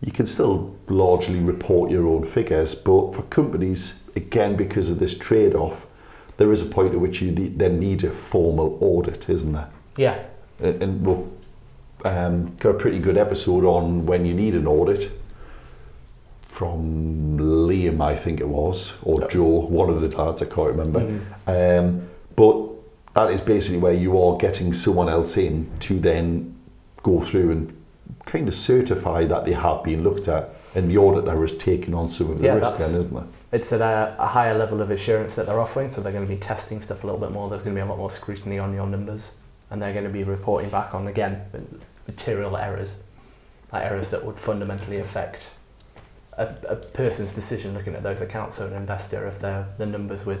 [0.00, 5.16] You can still largely report your own figures, but for companies, again, because of this
[5.16, 5.86] trade-off,
[6.36, 9.70] there is a point at which you then need a formal audit, isn't there?
[9.96, 10.24] Yeah,
[10.60, 11.26] And we've
[12.04, 15.10] um, got a pretty good episode on when you need an audit
[16.48, 21.00] from Liam, I think it was, or Joe, one of the dads, I can't remember.
[21.00, 21.20] Mhm.
[21.46, 22.73] Um, but
[23.14, 26.54] that is basically where you are getting someone else in to then
[27.02, 27.82] go through and
[28.24, 32.10] kind of certify that they have been looked at, and the auditor is taking on
[32.10, 33.24] some of the Yeah, risk, then, isn't it?
[33.52, 36.32] it's at a, a higher level of assurance that they're offering, so they're going to
[36.32, 37.48] be testing stuff a little bit more.
[37.48, 39.30] There's going to be a lot more scrutiny on your numbers,
[39.70, 41.40] and they're going to be reporting back on again
[42.08, 42.96] material errors,
[43.72, 45.50] like errors that would fundamentally affect
[46.36, 48.56] a, a person's decision looking at those accounts.
[48.56, 50.38] So an investor, if their the numbers were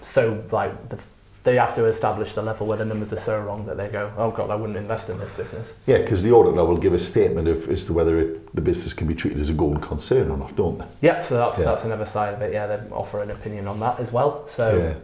[0.00, 0.98] so like the,
[1.44, 4.10] they have to establish the level where the numbers are so wrong that they go,
[4.16, 5.74] oh god, I wouldn't invest in this business.
[5.86, 8.94] Yeah, because the auditor will give a statement of, as to whether it, the business
[8.94, 10.86] can be treated as a going concern or not, don't they?
[11.02, 11.66] Yeah, so that's Yeah.
[11.66, 12.52] that's another side of it.
[12.52, 14.48] Yeah, they offer an opinion on that as well.
[14.48, 14.76] So.
[14.76, 14.94] yeah.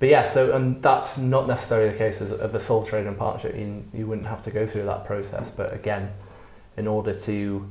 [0.00, 3.18] But yeah, so and that's not necessarily the case as, of a sole trade and
[3.18, 3.56] partnership.
[3.56, 5.50] You, you wouldn't have to go through that process.
[5.50, 6.12] But again,
[6.76, 7.68] in order to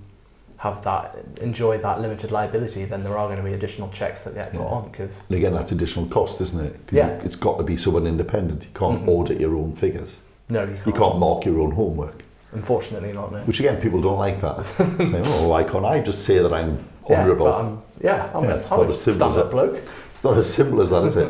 [0.58, 4.34] have that enjoy that limited liability, then there are going to be additional checks that
[4.34, 4.68] get put Yeah.
[4.68, 6.74] on because And again, that's additional cost, isn't it?
[6.88, 7.08] 'Cause Yeah.
[7.16, 8.64] you- it's got to be someone independent.
[8.64, 9.10] You can't Mhm.
[9.10, 10.16] audit your own figures.
[10.50, 10.88] no, you can't.
[10.88, 12.24] You can't mark your own homework.
[12.54, 13.40] Unfortunately, not no.
[13.40, 14.66] Which again, people don't like that.
[14.78, 16.78] Say, oh, why can't I just say that I'm
[17.10, 17.46] honourable?
[17.48, 19.52] but I'm, yeah, I'm Yeah, a, it's I'm not a as simple as stand-up that.
[19.52, 19.82] bloke.
[20.14, 21.30] It's not as simple as that, is it?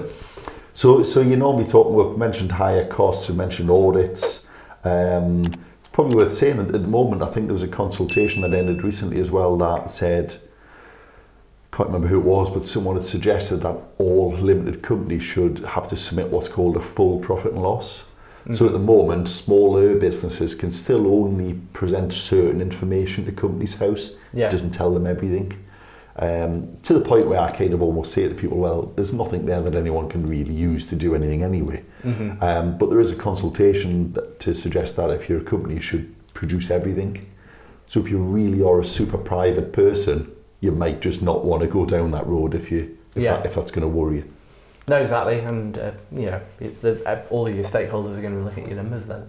[0.76, 1.90] So, so you normally talk.
[1.90, 3.28] We've mentioned higher costs.
[3.30, 4.46] We mentioned audits.
[4.86, 5.42] Um,
[5.98, 7.24] probably worth saying at, the moment.
[7.24, 10.36] I think there was a consultation that ended recently as well that said
[11.72, 15.88] can't remember who it was, but someone had suggested that all limited companies should have
[15.88, 18.06] to submit what's called a full profit and loss.
[18.54, 24.16] So at the moment, smaller businesses can still only present certain information to Companies House.
[24.34, 24.48] Yeah.
[24.48, 25.66] It doesn't tell them everything.
[26.20, 29.46] Um, to the point where I kind of almost say to people, well, there's nothing
[29.46, 31.84] there that anyone can really use to do anything anyway.
[32.04, 32.42] Mhm.
[32.42, 35.82] Um, but there is a consultation that, to suggest that if you're a company, you
[35.82, 37.26] should produce everything.
[37.88, 41.68] So if you really are a super private person, you might just not want to
[41.68, 43.38] go down that road if you if, Yeah.
[43.38, 44.24] that, if that's going to worry you.
[44.88, 46.42] No, exactly, and uh, you know,
[47.06, 49.24] uh, all of your stakeholders are going to be looking at your numbers then.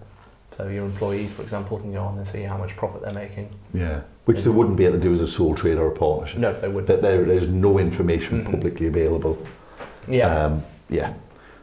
[0.53, 3.51] So your employees, for example, can go on and see how much profit they're making.
[3.75, 4.01] Yeah.
[4.29, 6.39] Which they wouldn't be able to do as a sole trader or a partnership.
[6.39, 7.01] No, they wouldn't.
[7.01, 8.51] There, there's no information Mhm.
[8.51, 9.39] publicly available.
[10.07, 11.15] Yeah, Um, yeah.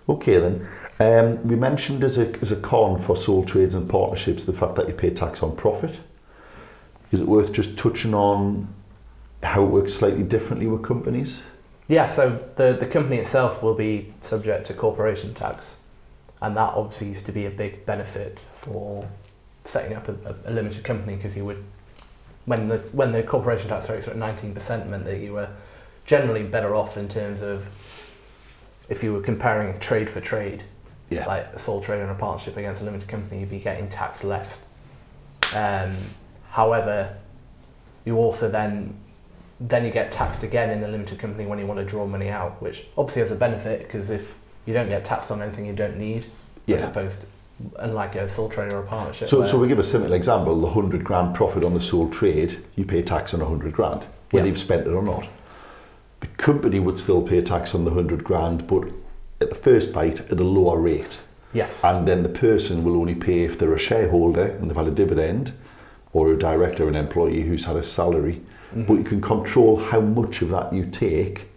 [0.10, 0.68] Okay then.
[1.00, 4.74] Um, we mentioned as a, as a con for sole trades and partnerships the fact
[4.78, 6.00] that you pay tax on profit.
[7.12, 8.68] Is it worth just touching on
[9.44, 11.44] how it works slightly differently with companies?
[11.88, 12.08] yeah.
[12.08, 15.76] So the the company itself will be subject to corporation tax,
[16.42, 19.08] and that obviously used to be a big benefit for
[19.66, 21.64] setting up a, a, a limited company because you would,
[22.46, 25.50] when the when the corporation tax rates were at nineteen percent, meant that you were
[26.06, 27.66] generally better off in terms of
[28.90, 30.64] if you were comparing trade for trade.
[31.08, 31.28] Yeah.
[31.28, 34.24] like a sole trader and a partnership against a limited company, you'd be getting taxed
[34.24, 34.66] less.
[35.54, 35.96] Um,
[36.50, 37.16] however,
[38.06, 38.96] you also then
[39.60, 42.30] then you get taxed again in the limited company when you want to draw money
[42.30, 45.74] out, which obviously has a benefit because if you don't get taxed on anything you
[45.74, 46.32] don't need, as
[46.66, 46.90] Yeah.
[46.90, 47.28] opposed to,
[47.80, 49.30] unlike a sole trader or a partnership.
[49.30, 52.58] So, so we give a simple example: the hundred grand profit on the sole trade,
[52.76, 54.52] you pay tax on a hundred grand, whether Yeah.
[54.52, 55.26] you've spent it or not.
[56.22, 58.86] The company would still pay tax on the hundred grand, but
[59.42, 61.20] at the first bite at a lower rate.
[61.54, 64.88] yes, And then the person will only pay if they're a shareholder and they've had
[64.88, 65.54] a dividend,
[66.12, 68.42] or a director, an employee who's had a salary.
[68.76, 68.88] Mhm.
[68.88, 71.48] But you can control how much of that you take,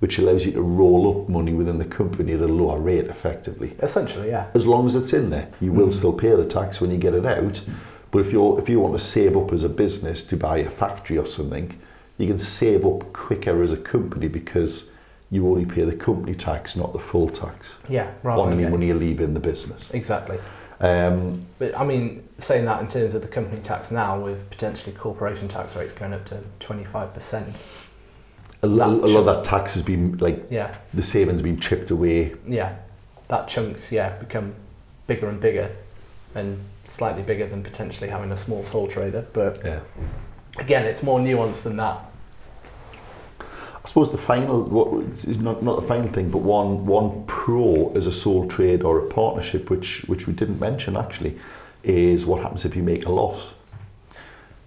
[0.00, 3.74] which allows you to roll up money within the company at a lower rate effectively.
[3.82, 5.92] essentially, yeah, As long as it's in there, you will Mhm.
[5.94, 7.62] still pay the tax when you get it out.
[8.10, 10.70] But if you're if you want to save up as a business to buy a
[10.70, 11.74] factory or something,
[12.18, 14.90] you can save up quicker as a company because
[15.30, 18.86] you only pay the company tax, not the full tax yeah, rather on any money
[18.86, 19.90] you leave in the business.
[19.92, 20.38] exactly.
[20.80, 24.92] Um, But I mean, saying that in terms of the company tax now, with potentially
[24.92, 27.64] corporation tax rates going up to twenty five percent,
[28.62, 31.90] a, lo- a lot of that tax has been like yeah, the savings been chipped
[31.90, 32.34] away.
[32.46, 32.76] yeah,
[33.28, 34.54] that chunks yeah become
[35.06, 35.70] bigger and bigger,
[36.34, 39.26] and slightly bigger than potentially having a small sole trader.
[39.32, 39.80] But Yeah.
[40.58, 41.98] again, it's more nuanced than that.
[43.40, 47.92] I suppose the final, what is not not the final thing, but one one pro
[47.94, 51.38] as a sole trade or a partnership, which which we didn't mention actually,
[51.84, 53.54] is what happens if you make a loss.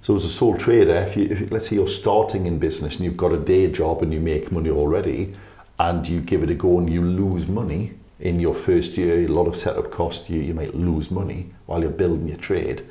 [0.10, 3.06] So as a sole trader, if you if, let's say you're starting in business and
[3.06, 5.36] you've got a day job and you make money already,
[5.78, 9.28] and you give it a go and you lose money in your first year, a
[9.28, 12.84] lot of setup costs, you, you might lose money while you're building your trade.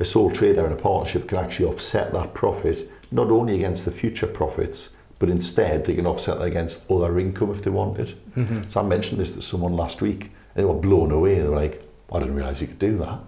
[0.00, 3.90] A sole trader and a partnership can actually offset that profit not only against the
[3.90, 8.16] future profits, but instead they can offset that against other income if they wanted.
[8.36, 8.70] Mm-hmm.
[8.70, 11.34] So I mentioned this to someone last week, and they were blown away.
[11.40, 13.18] They're like, I didn't realise you could do that.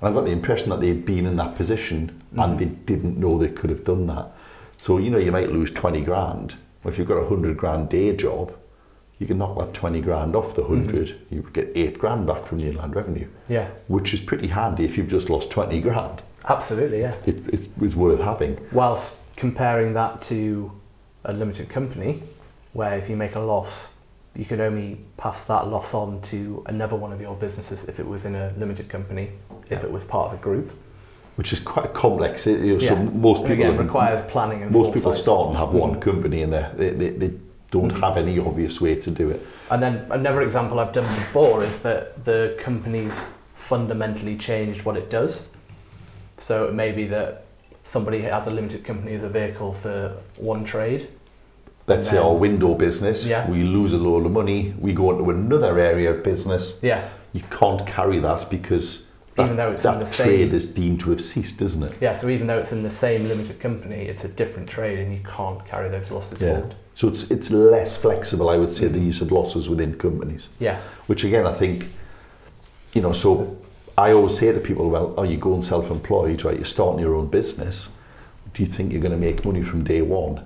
[0.00, 2.58] And I got the impression that they'd been in that position and Mhm.
[2.58, 4.32] they didn't know they could have done that.
[4.78, 6.54] So, you know, you might lose 20 grand.
[6.82, 8.52] Well, if you've got a 100 grand day job,
[9.18, 11.14] you can knock that 20 grand off the 100.
[11.28, 14.96] You get 8 grand back from the inland revenue, Yeah, which is pretty handy if
[14.96, 16.22] you've just lost 20 grand.
[16.48, 17.00] absolutely.
[17.00, 17.12] Yeah.
[17.26, 18.56] It, it was worth having.
[18.72, 20.72] Whilst comparing that to
[21.26, 22.22] a limited company,
[22.72, 23.92] where if you make a loss,
[24.34, 28.06] you can only pass that loss on to another one of your businesses if it
[28.06, 29.32] was in a limited company,
[29.70, 30.72] if it was part of a group.
[31.36, 32.46] Which is quite complex.
[32.46, 35.56] It- you know, So most people again, have- requires planning and most people start and
[35.56, 36.00] have one Mhm.
[36.02, 36.70] company in there.
[36.76, 37.30] They, they, they
[37.70, 39.40] don't have any obvious way to do it.
[39.70, 45.08] And then another example I've done before is that the company's fundamentally changed what it
[45.08, 45.46] does.
[46.38, 47.44] So it may be that
[47.84, 51.08] somebody has a limited company as a vehicle for one trade.
[51.86, 53.48] Let's say our window business, Yeah.
[53.50, 56.78] we lose a load of money, we go into another area of business.
[56.82, 57.02] Yeah,
[57.32, 60.66] You can't carry that because that, Even though it's in that the trade same- is
[60.72, 61.92] deemed to have ceased, isn't it?
[62.00, 62.14] yeah.
[62.14, 65.20] So even though it's in the same limited company, it's a different trade, and you
[65.24, 66.54] can't carry those losses Yeah.
[66.54, 66.74] forward.
[66.94, 70.48] So it's it's less flexible, I would say, the use of losses within companies.
[70.58, 71.86] Yeah, Which again, I think,
[72.92, 73.56] you know, so
[73.96, 76.56] I always say to people, well, are you going self-employed, right?
[76.56, 77.90] You're starting your own business.
[78.54, 80.42] Do you think you're going to make money from day one?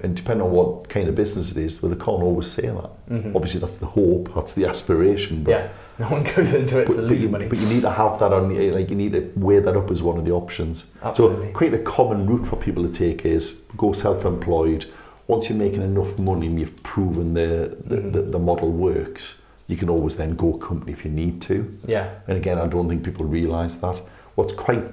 [0.00, 2.90] And depending on what kind of business it is, well, they can't always say that.
[3.08, 3.34] Mhm.
[3.36, 5.44] Obviously, that's the hope, that's the aspiration.
[5.44, 5.68] But, yeah.
[5.98, 7.46] No one goes into it but, to lose you, money.
[7.48, 10.02] but you need to have that on, like you need to weigh that up as
[10.02, 10.86] one of the options.
[11.02, 11.48] Absolutely.
[11.48, 14.86] So quite a common route for people to take is go self-employed
[15.28, 18.12] once you're making enough money and you've proven the the, Mhm.
[18.12, 19.34] the, the model works,
[19.68, 21.78] you can always then go company if you need to.
[21.86, 22.08] Yeah.
[22.26, 24.00] And again, I don't think people realise that.
[24.34, 24.84] What's quite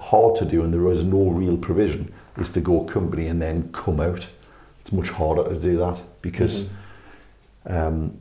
[0.00, 3.68] hard to do, and there is no real provision, is to go company and then
[3.72, 4.28] come out.
[4.80, 6.70] It's much harder to do that because
[7.66, 8.18] um,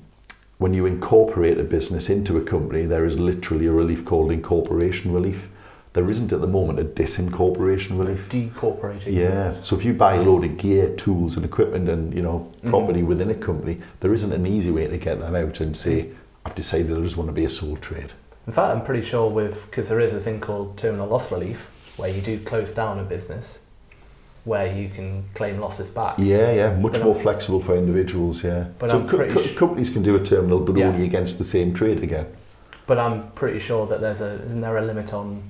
[0.63, 5.11] when you incorporate a business into a company, there is literally a relief called incorporation
[5.11, 5.49] relief.
[5.91, 8.29] There isn't at the moment a disincorporation relief.
[8.29, 9.13] Decorporating.
[9.13, 9.59] Yeah.
[9.59, 12.69] So if you buy a load of gear, tools, and equipment, and you know Mhm.
[12.69, 16.11] property within a company, there isn't an easy way to get them out and say,
[16.45, 18.13] "I've decided I just want to be a sole trade."
[18.47, 21.69] In fact, I'm pretty sure with because there is a thing called terminal loss relief
[21.97, 23.59] where you do close down a business
[24.45, 26.15] where you can claim losses back.
[26.17, 28.43] Yeah, yeah, much But more I'm- flexible for individuals.
[28.43, 28.65] Yeah.
[28.77, 30.87] But so I'm co- co- companies can do a terminal, but Yeah.
[30.87, 32.25] only against the same trade again.
[32.85, 35.43] But I'm pretty sure that there's a isn't there a limit on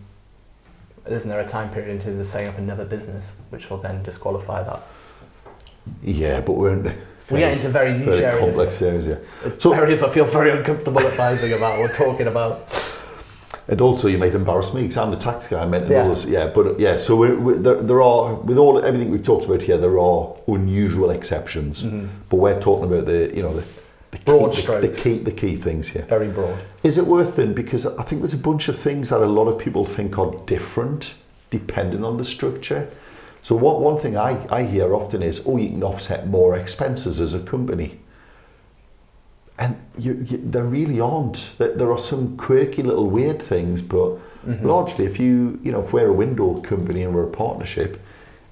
[1.09, 4.03] isn't there a time period in terms of setting up another business which will then
[4.03, 4.81] disqualify that?
[6.03, 6.93] Yeah, but we're in
[7.31, 8.39] We get into very niche very areas.
[8.39, 9.07] complex areas.
[9.07, 9.49] Yeah.
[9.57, 12.59] So- areas I feel very uncomfortable advising about or talking about.
[13.67, 15.63] And also, you might embarrass me because I'm the tax guy.
[15.63, 16.03] I meant Yeah.
[16.03, 16.25] know this.
[16.25, 16.97] Yeah, but uh, yeah.
[16.97, 20.33] So we're, we there, there are with all everything we've talked about here, there are
[20.47, 21.83] unusual exceptions.
[21.83, 22.07] Mhm.
[22.29, 23.63] But we're talking about the you know the,
[24.11, 24.81] the Broad key, the, strokes.
[24.87, 26.05] the key the key things here.
[26.09, 26.59] Very broad.
[26.83, 27.55] Is it worth it?
[27.55, 30.31] Because I think there's a bunch of things that a lot of people think are
[30.45, 31.13] different
[31.49, 32.89] depending on the structure.
[33.43, 37.19] So what one thing I, I hear often is, oh, you can offset more expenses
[37.19, 37.99] as a company.
[39.59, 41.51] And you, you, there really aren't.
[41.57, 44.63] There, there are some quirky little weird things, but Mhm.
[44.63, 48.01] largely, if you, you know, if we're a window company and we're a partnership,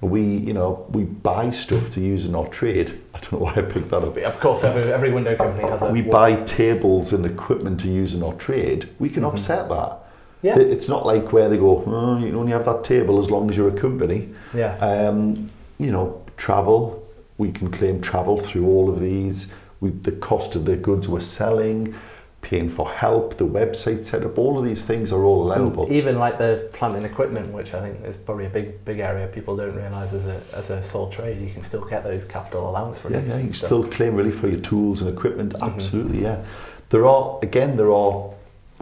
[0.00, 2.92] we, you know, we buy stuff to use in our trade.
[3.14, 5.82] I don't know why I picked that up Of course, every, every window company has
[5.92, 9.28] we buy tables and equipment to use in our trade, we can Mhm.
[9.32, 9.98] offset that.
[10.40, 10.58] Yeah.
[10.58, 13.30] It- It's not like where they go, oh, you can only have that table as
[13.30, 14.28] long as you're a company.
[14.54, 14.76] Yeah.
[14.78, 17.02] Um, you know, travel,
[17.38, 19.52] we can claim travel through all of these.
[19.82, 21.94] The cost of the goods we're selling,
[22.40, 25.92] paying for help, the website setup, all of these things are all allowable.
[25.92, 29.26] Even like the plant and equipment, which I think is probably a big, big area
[29.26, 32.70] people don't realise as a as a sole trade, you can still get those capital
[32.70, 33.68] allowance Yeah, yeah, you can stuff.
[33.68, 35.54] still claim relief for your tools and equipment.
[35.54, 35.74] Mhm.
[35.74, 36.44] Absolutely, yeah.
[36.90, 38.30] There are again, there are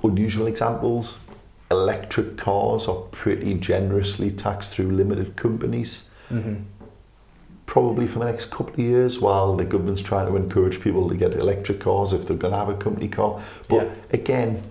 [0.05, 1.19] unusual examples.
[1.71, 6.65] Electric cars are pretty generously taxed through limited companies, Mhm.
[7.71, 11.15] Probably for the next couple of years, while the government's trying to encourage people to
[11.15, 13.41] get electric cars if they're going to have a company car.
[13.69, 13.95] But Yeah.
[14.13, 14.63] again,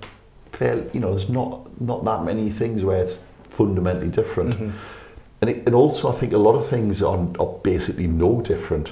[0.51, 4.59] fair, you know, there's not not that many things where it's fundamentally different.
[4.59, 4.71] Mhm.
[5.39, 8.89] And, it, and also, I think a lot of things are, are basically no different.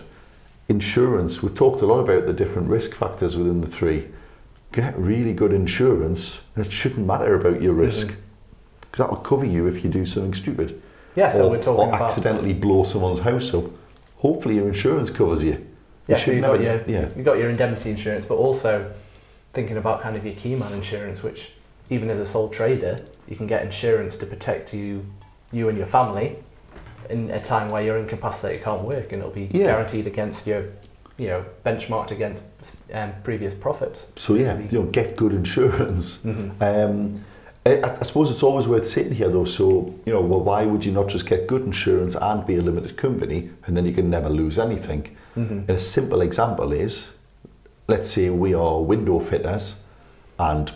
[0.69, 4.05] Insurance, we've talked a lot about the different risk factors within the three.
[4.71, 8.15] Get really good insurance, and it shouldn't matter about your risk.
[8.79, 10.81] Because that will cover you if you do something stupid.
[11.17, 13.65] Yeah, so or, we're talking or about accidentally blow someone's house up.
[14.17, 15.65] Hopefully, your insurance covers you.
[16.07, 17.09] Yeah, so should you've got your yeah.
[17.15, 18.91] you've got your indemnity insurance, but also
[19.53, 21.51] thinking about kind of your key man insurance, which
[21.89, 25.05] even as a sole trader, you can get insurance to protect you,
[25.51, 26.37] you and your family,
[27.09, 29.67] in a time where you're incapacitated, can't work, and it'll be Yeah.
[29.67, 30.65] guaranteed against your,
[31.17, 32.41] you know, benchmarked against
[32.93, 34.11] um, previous profits.
[34.15, 36.17] So yeah, you know, get good insurance.
[36.17, 36.61] Mm-hmm.
[36.63, 37.23] Um,
[37.67, 39.45] I, I suppose it's always worth sitting here though.
[39.45, 42.61] So you know, well, why would you not just get good insurance and be a
[42.61, 45.15] limited company, and then you can never lose anything?
[45.35, 45.59] Mm-hmm.
[45.59, 47.09] And a simple example is,
[47.87, 49.81] let's say we are window fitters,
[50.39, 50.71] and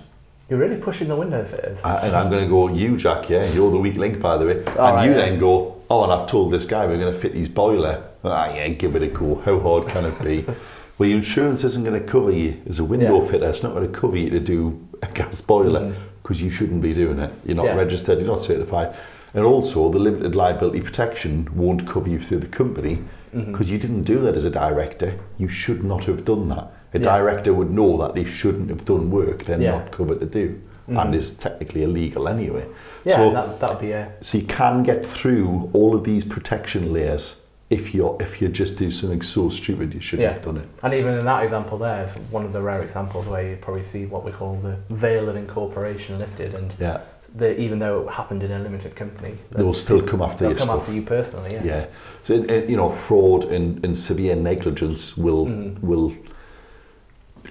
[0.49, 1.79] You're really pushing the window fitters.
[1.83, 4.45] I, and I'm going to go, you Jack, yeah, you're the weak link by the
[4.45, 5.17] way, and right, you yeah.
[5.17, 8.03] then go, oh, and I've told this guy we're going to fit his boiler.
[8.23, 9.35] Ah, yeah, give it a go.
[9.45, 10.45] How hard can it be?
[10.97, 13.31] well, your insurance isn't going to cover you as a window Yeah.
[13.31, 13.49] fitter.
[13.49, 15.95] It's not going to cover you to do a gas boiler Mhm.
[16.31, 17.29] Because you shouldn't be doing it.
[17.45, 17.75] You're not Yeah.
[17.75, 18.17] registered.
[18.19, 18.95] You're not certified.
[19.33, 22.99] And also, the limited liability protection won't cover you through the company
[23.33, 25.15] because you didn't do that as a director.
[25.37, 26.71] You should not have done that.
[26.93, 27.03] A Yeah.
[27.03, 29.71] director would know that they shouldn't have done work they're Yeah.
[29.71, 30.55] not covered to do,
[30.89, 31.01] Mhm.
[31.01, 32.65] and is technically illegal anyway.
[33.03, 36.23] Yeah, so, that that would be a so you can get through all of these
[36.25, 37.35] protection layers
[37.71, 40.33] if you're if you just do something so stupid you shouldn't Yeah.
[40.33, 40.67] have done it.
[40.83, 43.83] And even in that example there, it's one of the rare examples where you probably
[43.83, 46.99] see what we call the veil of incorporation lifted, and Yeah,
[47.33, 50.57] the, even though it happened in a limited company, they will still come after they'll
[50.57, 50.79] come stuff.
[50.81, 51.53] after you personally.
[51.53, 51.63] Yeah.
[51.63, 51.85] Yeah.
[52.25, 52.33] So
[52.71, 55.81] you know, fraud and, and severe negligence will Mhm.
[55.81, 56.11] will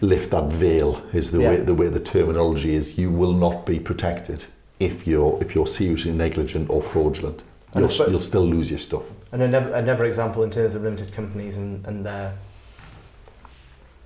[0.02, 1.00] lift that veil.
[1.14, 1.48] Is the Yeah.
[1.50, 2.98] way the way the terminology is.
[2.98, 4.44] You will not be protected
[4.78, 7.40] if you're if you're seriously negligent or fraudulent.
[7.74, 9.02] And You'll, you'll still lose your stuff.
[9.32, 12.34] And another, another example in terms of limited companies and, and their,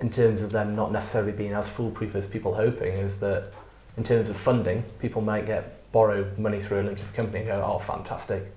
[0.01, 3.51] in terms of them not necessarily being as foolproof as people hoping, is that
[3.97, 7.65] in terms of funding, people might get borrow money through a limited company and go,
[7.65, 8.53] oh, fantastic.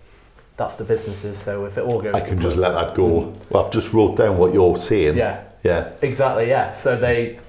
[0.58, 1.38] that's the businesses.
[1.38, 3.34] So if it all goes, I can just let that go.
[3.50, 5.16] Well, I've just wrote down what you're saying.
[5.16, 5.92] yeah, Yeah.
[6.02, 6.74] exactly, yeah.
[6.74, 7.40] So they,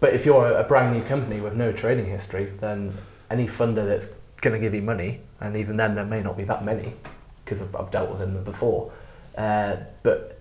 [0.00, 2.92] but if you're a brand new company with no trading history, then
[3.30, 4.06] any funder that's
[4.40, 6.92] going to give you money, and even then there may not be that many,
[7.44, 8.92] because I've, I've dealt with them before.
[9.36, 10.38] Uh, but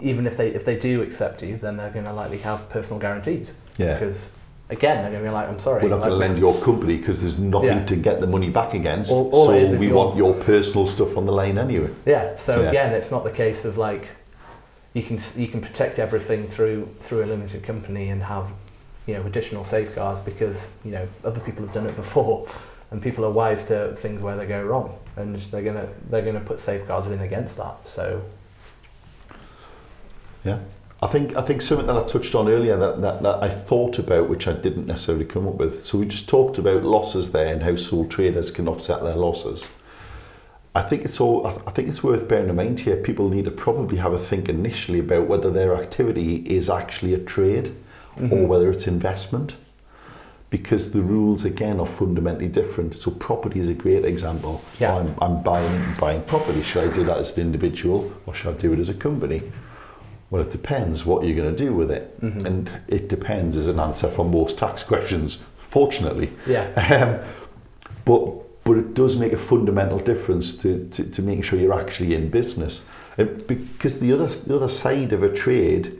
[0.00, 2.98] even if they if they do accept you, then they're going to likely have personal
[2.98, 3.52] guarantees.
[3.78, 3.94] Yeah.
[3.94, 4.30] Because
[4.70, 6.60] again, they're going to be like, I'm sorry, We're not like, going to lend your
[6.62, 7.86] company because there's nothing Yeah.
[7.86, 9.10] to get the money back against.
[9.10, 11.58] All- all so it is is we your- want your personal stuff on the line
[11.58, 11.90] anyway.
[12.06, 12.36] Yeah.
[12.36, 12.68] So Yeah.
[12.68, 14.08] again, it's not the case of like
[14.94, 18.52] you can you can protect everything through through a limited company and have
[19.06, 22.46] you know additional safeguards because you know other people have done it before,
[22.92, 26.40] and people are wise to things where they go wrong, and they're gonna they're gonna
[26.40, 27.88] put safeguards in against that.
[27.88, 28.22] So
[30.44, 30.58] yeah,
[31.02, 33.98] I think I think something that I touched on earlier that, that, that I thought
[33.98, 35.84] about, which I didn't necessarily come up with.
[35.84, 39.66] So we just talked about losses there and how sole traders can offset their losses.
[40.74, 41.46] I think it's all.
[41.46, 42.96] I I think it's worth bearing in mind here.
[42.96, 47.18] People need to probably have a think initially about whether their activity is actually a
[47.18, 47.74] trade
[48.16, 48.32] mm-hmm.
[48.32, 49.54] or whether it's investment,
[50.52, 52.98] because the rules again are fundamentally different.
[52.98, 54.60] So property is a great example.
[54.78, 54.94] Yeah.
[54.96, 56.62] I'm, I'm buying buying property.
[56.62, 59.50] Should I do that as an individual or should I do it as a company?
[60.28, 62.44] Well, it depends what you're going to do with it, Mhm.
[62.44, 65.42] and it depends is an answer for most tax questions.
[65.58, 67.12] Fortunately, yeah, um,
[68.04, 72.14] but but it does make a fundamental difference to, to, to making sure you're actually
[72.14, 72.82] in business.
[73.18, 75.98] And because the other the other side of a trade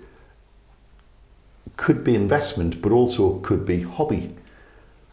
[1.77, 4.35] could be investment, but also could be hobby.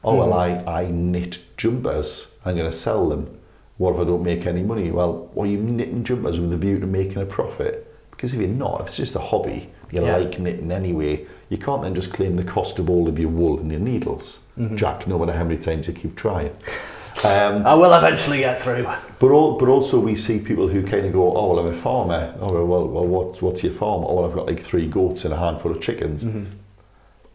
[0.03, 0.67] Oh well, Mhm.
[0.67, 2.27] I, I knit jumpers.
[2.45, 3.37] I'm going to sell them.
[3.77, 4.91] What if I don't make any money?
[4.91, 7.85] Well, well, you're knitting jumpers with a view to making a profit.
[8.11, 10.17] Because if you're not, if it's just a hobby, you Yeah.
[10.17, 13.57] like knitting anyway, you can't then just claim the cost of all of your wool
[13.59, 14.39] and your needles.
[14.57, 14.75] Mhm.
[14.75, 16.51] Jack, no matter how many times you keep trying.
[17.23, 18.85] Um, I will eventually get through.
[19.19, 21.77] but all, but also we see people who kind of go, oh well, I'm a
[21.77, 22.33] farmer.
[22.41, 24.03] Oh well, well, what, what's your farm?
[24.05, 26.23] Oh well, I've got like three goats and a handful of chickens.
[26.25, 26.45] Mhm.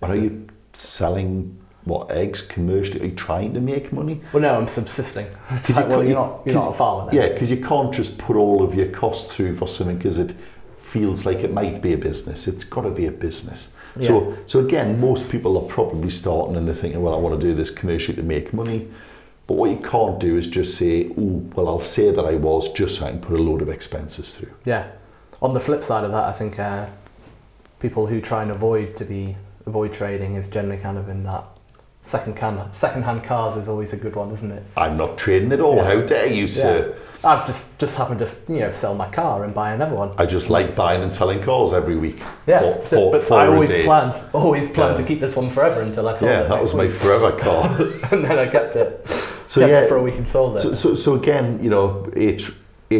[0.01, 3.01] But are you selling what eggs commercially?
[3.03, 4.21] Are you trying to make money?
[4.33, 5.27] Well, no, I'm subsisting.
[5.51, 7.21] It's like, you well, you're not you're not a farmer then.
[7.21, 10.35] Yeah, because you can't just put all of your costs through for something because it
[10.81, 12.49] feels like it might be a business.
[12.49, 13.69] It's got to be a business.
[14.01, 17.47] So, so again, most people are probably starting and they're thinking, well, I want to
[17.47, 18.89] do this commercially to make money.
[19.47, 22.73] But what you can't do is just say, oh, well, I'll say that I was
[22.73, 24.53] just so I can put a load of expenses through.
[24.65, 24.91] Yeah.
[25.43, 26.89] On the flip side of that, I think uh,
[27.79, 31.45] people who try and avoid to be avoid trading is generally kind of in that
[32.05, 34.63] second hand second hand cars is always a good one, isn't it?
[34.77, 35.77] I'm not trading at all.
[35.77, 35.85] Yeah.
[35.85, 36.97] How dare you, sir?
[37.25, 40.13] I've just just happened to you know sell my car and buy another one.
[40.19, 42.21] I just like buying and selling cars every week.
[42.47, 45.03] Yeah, For- but- for- but for I always planned always planned Yeah.
[45.03, 46.43] to keep this one forever until I sold Yeah, it.
[46.43, 47.65] Yeah, that was my forever car.
[48.13, 49.09] and then I kept it.
[49.47, 50.61] So kept yeah, it for a week and sold it.
[50.61, 52.51] So, so, so again, you know, H,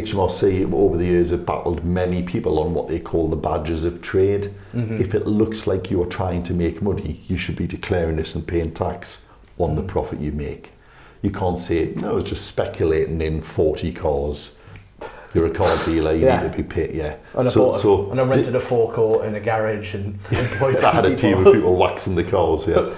[0.01, 4.01] HMRC over the years have battled many people on what they call the badges of
[4.03, 4.51] trade.
[4.75, 5.01] Mhm.
[5.01, 8.35] If it looks like you are trying to make money, you should be declaring this
[8.35, 9.27] and paying tax
[9.59, 10.73] on the profit you make.
[11.23, 14.57] You can't say, no, it's just speculating in 40 cars.
[15.33, 16.43] You're a car dealer, you Yeah.
[16.43, 16.95] need to be paid.
[16.95, 17.15] Yeah.
[17.35, 20.19] and I so, bought a, so and I rented a forecourt in a garage and
[20.31, 22.91] employed I had a team of people waxing the cars, yeah.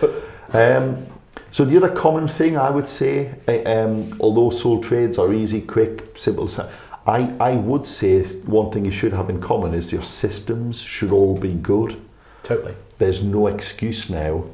[0.76, 1.06] um,
[1.50, 5.62] so the other common thing I would say, uh, um, although sole trades are easy,
[5.62, 6.62] quick, simple, si-
[7.06, 11.12] I, I would say one thing you should have in common is your systems should
[11.12, 12.00] all be good.
[12.42, 12.74] Totally.
[12.98, 14.44] There's no excuse now,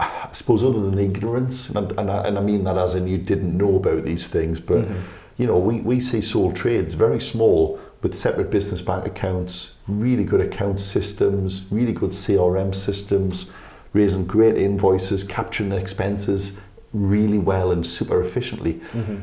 [0.00, 3.18] I suppose, other than ignorance, and, and, I, and I mean that as in you
[3.18, 5.02] didn't know about these things, but Mhm.
[5.36, 10.24] you know, we, we see sole trades very small with separate business bank accounts, really
[10.24, 13.50] good account systems, really good CRM systems,
[13.92, 16.58] raising great invoices, capturing the expenses
[16.92, 18.80] really well and super efficiently.
[18.92, 19.20] Mhm.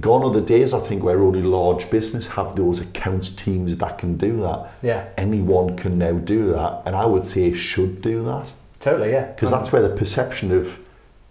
[0.00, 3.98] Gone are the days, I think, where only large business have those accounts teams that
[3.98, 4.72] can do that.
[4.82, 9.12] Yeah, Anyone can now do that, and I would say should do that totally.
[9.12, 10.78] Yeah, because that's where the perception of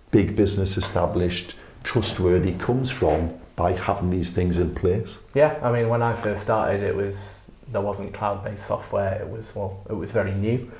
[0.09, 5.19] big business established, trustworthy comes from by having these things in place.
[5.35, 9.21] Yeah, I mean, when I first started, it was there wasn't cloud-based software.
[9.21, 10.71] It was well, it was very new,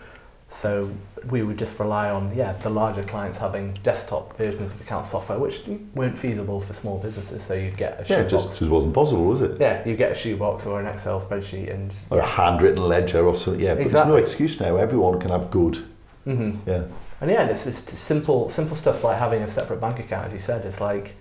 [0.54, 0.92] so
[1.30, 5.40] we would just rely on yeah the larger clients having desktop versions of account software,
[5.40, 5.62] which
[5.96, 7.42] weren't feasible for small businesses.
[7.44, 8.32] So you'd get a Yeah, shoebox.
[8.32, 9.60] just, just wasn't possible, was it?
[9.62, 13.36] yeah, you get a shoebox or an Excel spreadsheet, and Or a handwritten ledger or
[13.36, 13.64] something.
[13.64, 14.12] Yeah, but Exactly.
[14.12, 14.76] there's no excuse now.
[14.76, 15.78] Everyone can have good.
[16.28, 16.70] Mm-hmm.
[16.70, 16.84] Yeah.
[17.22, 20.34] And yeah, and it's just simple, simple stuff like having a separate bank account, as
[20.34, 20.66] you said.
[20.66, 21.16] It's like,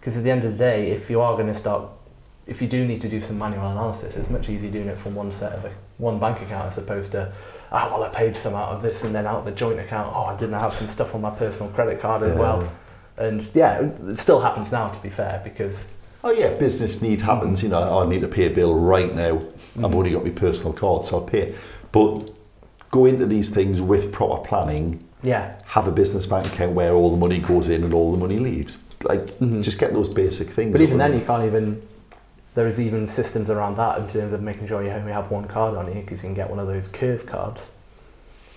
[0.00, 1.90] because at the end of the day, if you are going to start,
[2.46, 5.14] if you do need to do some manual analysis, it's much easier doing it from
[5.16, 7.32] one set of a, one bank account as opposed to,
[7.76, 10.10] ah, well, I paid some out of this and then out of the joint account.
[10.14, 12.38] Oh, I didn't have some stuff on my personal credit card as Yeah.
[12.38, 12.72] well.
[13.18, 15.84] And yeah, it still happens now, to be fair, because
[16.24, 17.62] Oh yeah, business need happens.
[17.62, 19.38] You know, oh, I need to pay a bill right now.
[19.78, 19.94] I've Mhm.
[19.94, 21.54] only got my personal card, so I'll pay.
[21.92, 22.30] But
[22.90, 25.00] go into these things with proper planning.
[25.22, 28.18] yeah, Have a business bank account where all the money goes in and all the
[28.18, 28.78] money leaves.
[29.02, 29.62] Like, Mhm.
[29.62, 30.72] just get those basic things.
[30.72, 31.82] But even then, you can't even.
[32.56, 35.44] There is even systems around that in terms of making sure you only have one
[35.46, 37.72] card on you because you can get one of those curve cards,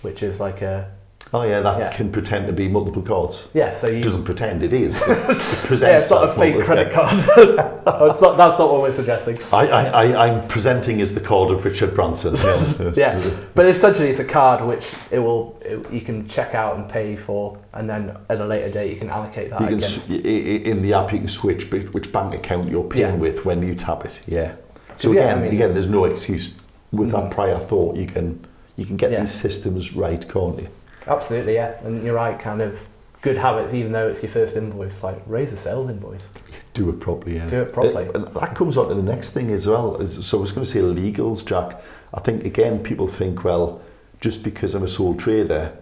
[0.00, 0.90] which is like a
[1.32, 1.92] Oh yeah, that Yeah.
[1.92, 3.46] can pretend to be multiple cards.
[3.54, 3.72] yeah.
[3.72, 5.00] So you It doesn't pretend it is.
[5.06, 7.76] It presents yeah, it's not a fake credit card.
[7.86, 9.38] Oh, it's not, that's not what we're suggesting.
[9.52, 12.36] I, I, I, I'm presenting as the card of Richard Branson.
[12.96, 13.18] Yeah.
[13.18, 16.88] Yeah, but essentially it's a card which it will it, you can check out and
[16.88, 19.98] pay for, and then at a later date you can allocate that You can, against.
[19.98, 23.26] s- i- i- in the app, you can switch which bank account you're paying Yeah.
[23.26, 24.20] with when you tap it.
[24.26, 24.52] Yeah.
[24.98, 26.58] So again, I mean, again, there's no excuse
[26.92, 27.12] with Mhm.
[27.12, 27.96] that prior thought.
[27.96, 28.44] You can
[28.76, 30.68] you can get these systems right, can't you?
[31.06, 32.38] Absolutely, yeah, and you're right.
[32.38, 32.86] Kind of
[33.22, 35.02] good habits, even though it's your first invoice.
[35.02, 36.28] Like raise a sales invoice.
[36.74, 37.36] Do it properly.
[37.36, 37.48] Yeah.
[37.48, 38.08] Do it properly.
[38.08, 40.06] Uh, and that comes on to the next thing as well.
[40.06, 41.82] So I was going to say legals, Jack.
[42.14, 43.80] I think again, people think, well,
[44.20, 45.76] just because I'm a sole trader,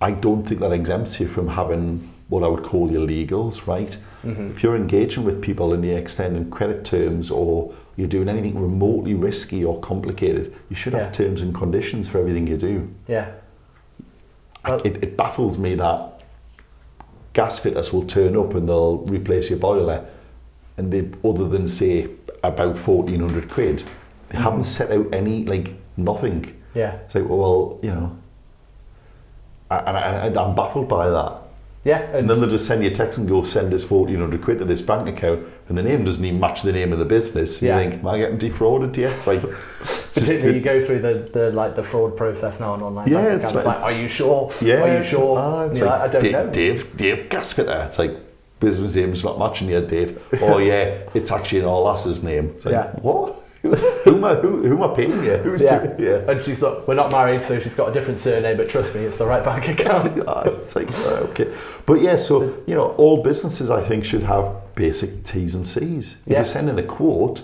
[0.00, 3.94] I don't think that exempts you from having what I would call your legals, right?
[4.22, 8.60] hmm If you're engaging with people and you're extending credit terms or you're doing anything
[8.60, 12.88] remotely risky or complicated, you should have terms and conditions for everything you do.
[13.08, 13.30] Yeah,
[14.66, 16.20] it, it baffles me that
[17.32, 20.04] gas fitters will turn up and they'll replace your boiler
[20.76, 22.08] and they, other than say
[22.42, 23.82] about 1400 quid,
[24.30, 24.42] they Mhm.
[24.42, 26.54] haven't set out any, like, nothing.
[26.74, 28.16] yeah, It's like, well, you know,
[29.70, 31.32] and I, I'm baffled by that.
[31.84, 34.42] yeah, And and, then they'll just send you a text and go, send us 1400
[34.42, 37.04] quid to this bank account, and the name doesn't even match the name of the
[37.04, 37.60] business.
[37.62, 37.78] Yeah.
[37.80, 39.12] You think, am I getting defrauded yet?
[39.16, 39.42] It's like,
[40.14, 43.08] particularly you go through the, the like the fraud process now on online.
[43.08, 43.54] Yeah, bank it's accounts.
[43.56, 44.50] It's like- like, are you sure?
[44.62, 44.82] yeah.
[44.82, 45.38] Are you sure?
[45.38, 46.50] Ah, like, like, I don't Dave, know.
[46.50, 47.86] Dave, Dave Gasfitter.
[47.86, 48.16] It's like,
[48.60, 50.20] business name's not matching here, Dave.
[50.42, 52.50] Oh, yeah, it's actually an all lass's name.
[52.56, 52.90] It's like, Yeah.
[53.00, 53.36] what?
[53.62, 53.74] who,
[54.16, 55.36] am I, who, who am I paying you?
[55.44, 55.80] Who's Yeah.
[55.80, 56.30] doing yeah.
[56.30, 56.88] And she's not.
[56.88, 58.56] We're not married, so she's got a different surname.
[58.56, 60.22] But trust me, it's the right bank account.
[60.26, 60.88] Ah, it's like,
[61.30, 61.54] okay.
[61.84, 66.12] But yeah, so, you know, all businesses, I think, should have basic T's and C's.
[66.12, 66.36] If Yeah.
[66.38, 67.42] you're sending a quote,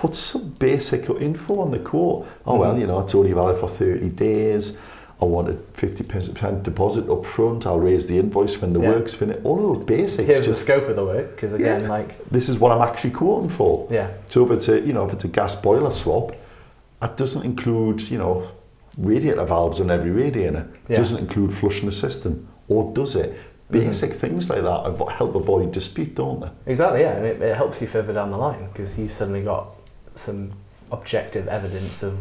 [0.00, 2.26] put some basic info on the quote.
[2.46, 2.80] Oh, well, Mhm.
[2.80, 4.78] you know, it's only valid for 30 days.
[5.20, 7.66] I wanted 50% deposit up front.
[7.66, 8.92] I'll raise the invoice when the Yeah.
[8.92, 9.40] work's finished.
[9.44, 10.26] All of those basics.
[10.26, 11.88] Here's the scope of the work, because again, Yeah.
[11.90, 13.86] like this is what I'm actually quoting for.
[13.90, 16.32] yeah, So if it's a, you know, if it's a gas boiler swap,
[17.02, 18.44] that doesn't include, you know,
[18.96, 20.64] radiator valves on every radiator.
[20.88, 20.96] It Yeah.
[20.96, 22.48] doesn't include flushing the system.
[22.70, 23.34] Or does it?
[23.34, 23.72] Mhm.
[23.84, 24.80] Basic things like that
[25.18, 26.48] help avoid dispute, don't they?
[26.72, 27.02] exactly.
[27.02, 29.74] Yeah, and it, it helps you further down the line because you suddenly got
[30.20, 30.52] some
[30.92, 32.18] objective evidence of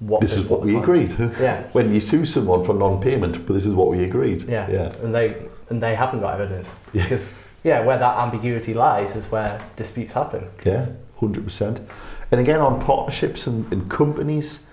[0.00, 1.14] what This is what we agreed.
[1.40, 4.48] Yeah, When you sue someone for non-payment, but this is what we agreed.
[4.48, 4.92] yeah, Yeah.
[5.02, 5.36] and they
[5.70, 7.04] and they haven't got evidence Yeah.
[7.04, 7.32] because
[7.64, 10.44] yeah, where that ambiguity lies is where disputes happen.
[10.66, 10.86] Yeah,
[11.20, 11.80] hundred percent.
[12.32, 14.64] And again, on partnerships and, and companies,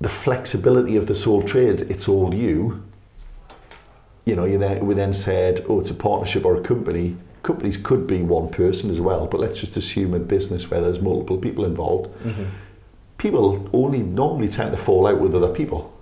[0.00, 2.82] the flexibility of the sole trade, it's all you.
[4.26, 7.16] You know, you then we then said, oh, it's a partnership or a company.
[7.44, 10.98] Companies could be one person as well, but let's just assume a business where there's
[11.00, 12.08] multiple people involved.
[12.24, 12.46] Mhm.
[13.18, 15.92] People only normally tend to fall out with other people.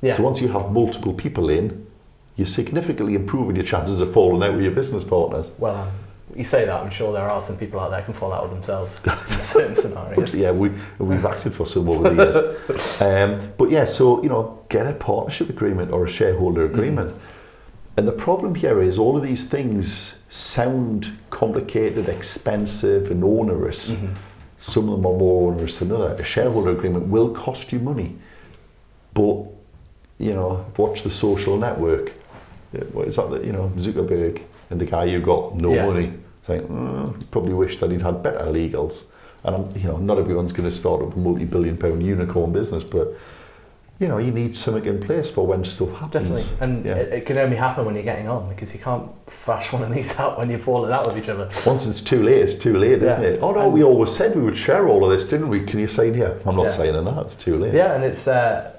[0.00, 1.86] Yeah, So once you have multiple people in,
[2.36, 5.46] you're significantly improving your chances of falling out with your business partners.
[5.58, 5.88] well, um,
[6.36, 6.80] you say that.
[6.82, 9.40] I'm sure there are some people out there who can fall out with themselves in
[9.40, 10.34] certain scenarios.
[10.34, 13.00] yeah, we, we've acted for some over the years.
[13.02, 17.16] Um, but yeah, so, you know, get a partnership agreement or a shareholder agreement.
[17.96, 23.88] And the problem here is all of these things sound complicated, expensive, and onerous.
[23.90, 24.10] Mhm.
[24.58, 26.20] Some of them are more onerous than others.
[26.20, 28.16] A shareholder agreement will cost you money.
[29.14, 29.44] But,
[30.18, 32.12] you know, watch the social network.
[32.72, 34.40] Yeah, What is that, that, you know, Zuckerberg
[34.70, 35.86] and the guy who got no Yeah.
[35.86, 36.12] money.
[36.46, 39.04] Saying, mm, probably wish that he'd had better legals.
[39.44, 42.82] And I'm, you know, not everyone's going to start up a multi-billion pound unicorn business,
[42.84, 43.14] but
[43.98, 46.28] you know, you need something in place for when stuff happens.
[46.28, 46.94] Definitely, and Yeah.
[46.96, 49.92] it, it can only happen when you're getting on because you can't thrash one of
[49.94, 51.48] these out when you're falling out with each other.
[51.66, 53.40] Once it's too late, it's too late, isn't it?
[53.42, 55.60] Oh no, And- we always said we would share all of this, didn't we?
[55.64, 56.38] Can you sign here?
[56.44, 56.72] I'm not Yeah.
[56.72, 57.18] saying that.
[57.24, 57.72] It's too late.
[57.74, 58.72] Yeah, and it's uh,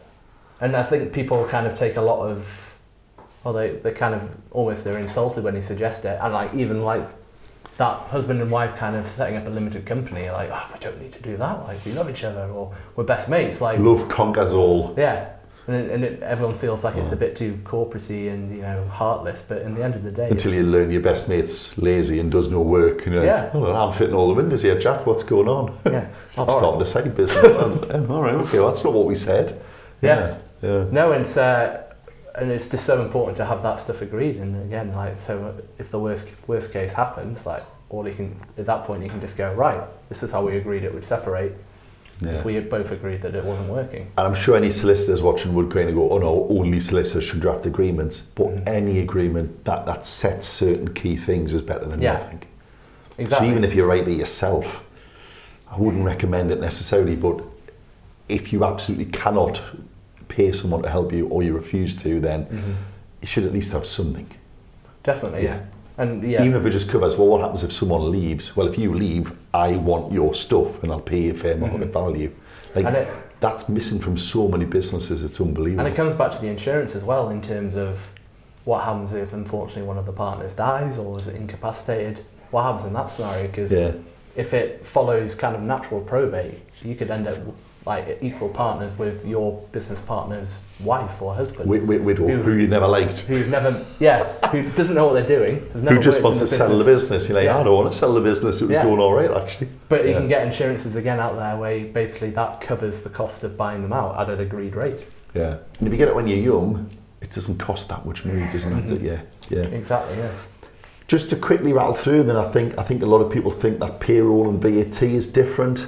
[0.62, 2.74] and I think people kind of take a lot of,
[3.44, 6.84] well, they they kind of almost they're insulted when you suggest it, and like even
[6.84, 7.08] like
[7.78, 11.00] that husband and wife kind of setting up a limited company, like oh, we don't
[11.02, 14.10] need to do that, like we love each other or we're best mates, like Love
[14.10, 14.94] conquers all.
[14.98, 15.30] yeah.
[15.70, 18.86] And, it, and it, everyone feels like it's a bit too corporatey and you know
[18.88, 22.22] heartless, but in the end of the day, Until you learn your best mate's lazy
[22.22, 23.06] and does no work.
[23.06, 23.50] You're like, Yeah.
[23.54, 25.06] oh, I'm fitting all the windows here, Jack.
[25.06, 25.78] What's going on?
[25.86, 26.08] yeah,
[26.38, 27.54] I'm All starting a side business.
[28.10, 29.62] All right, okay, well, that's not what we said.
[30.02, 30.38] Yeah.
[30.62, 30.86] yeah.
[30.90, 31.84] No, it's uh,
[32.38, 34.38] and it's just so important to have that stuff agreed.
[34.38, 38.66] And again, like so, if the worst worst case happens, like all you can at
[38.66, 39.82] that point you can just go right.
[40.10, 41.54] This is how we agreed it would separate.
[42.22, 42.32] Yeah.
[42.32, 44.12] If we had both agreed that it wasn't working.
[44.18, 47.42] And I'm sure any solicitors watching would kind of go, oh no, only solicitors should
[47.42, 48.20] draft agreements.
[48.20, 48.68] But Mhm.
[48.68, 52.14] any agreement that, that sets certain key things is better than Yeah.
[52.14, 52.42] nothing.
[53.20, 53.48] Exactly.
[53.48, 54.84] So even if you write it yourself,
[55.72, 57.42] I wouldn't recommend it necessarily, but
[58.30, 59.62] if you absolutely cannot
[60.28, 62.76] pay someone to help you or you refuse to, then Mhm.
[63.22, 64.28] you should at least have something.
[65.04, 65.44] Definitely.
[65.44, 65.60] Yeah.
[65.98, 66.44] And yeah.
[66.44, 68.56] Even if it just covers, well, what happens if someone leaves?
[68.56, 71.94] Well, if you leave, I want your stuff and I'll pay you fair market Mhm.
[71.94, 72.32] value.
[72.76, 73.08] Like, and it,
[73.40, 75.86] that's missing from so many businesses, it's unbelievable.
[75.86, 78.10] And it comes back to the insurance as well in terms of
[78.66, 82.22] what happens if unfortunately one of the partners dies or is incapacitated.
[82.52, 83.48] What happens in that scenario?
[83.48, 83.94] Because yeah.
[84.36, 87.38] if it follows kind of natural probate, you could end up
[87.88, 92.58] like equal partners with your business partner's wife or husband, Wi- wi- widow, Who- who
[92.58, 93.22] you never liked.
[93.22, 96.84] who's never, yeah, who doesn't know what they're doing, Who just wants to sell the
[96.84, 97.28] business.
[97.30, 97.58] You're like, Yeah.
[97.60, 98.62] I don't want to sell the business.
[98.62, 98.84] It was Yeah.
[98.84, 99.70] going all right, actually.
[99.90, 103.58] But you can get insurances again out there where basically that covers the cost of
[103.58, 105.06] buying them out at an agreed rate.
[105.34, 105.56] Yeah.
[105.80, 106.90] And if you get it when you're young,
[107.22, 109.02] it doesn't cost that much money, doesn't it?
[109.02, 109.04] Mhm.
[109.04, 109.20] Yeah.
[109.50, 109.66] Yeah.
[109.68, 110.30] Exactly, yeah.
[111.08, 113.80] Just to quickly rattle through, then I think I think a lot of people think
[113.80, 115.86] that payroll and VAT is different.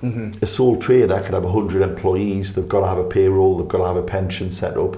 [0.00, 3.68] Hmm A sole trader could have 100 employees, they've got to have a payroll, they've
[3.68, 4.96] got to have a pension set up.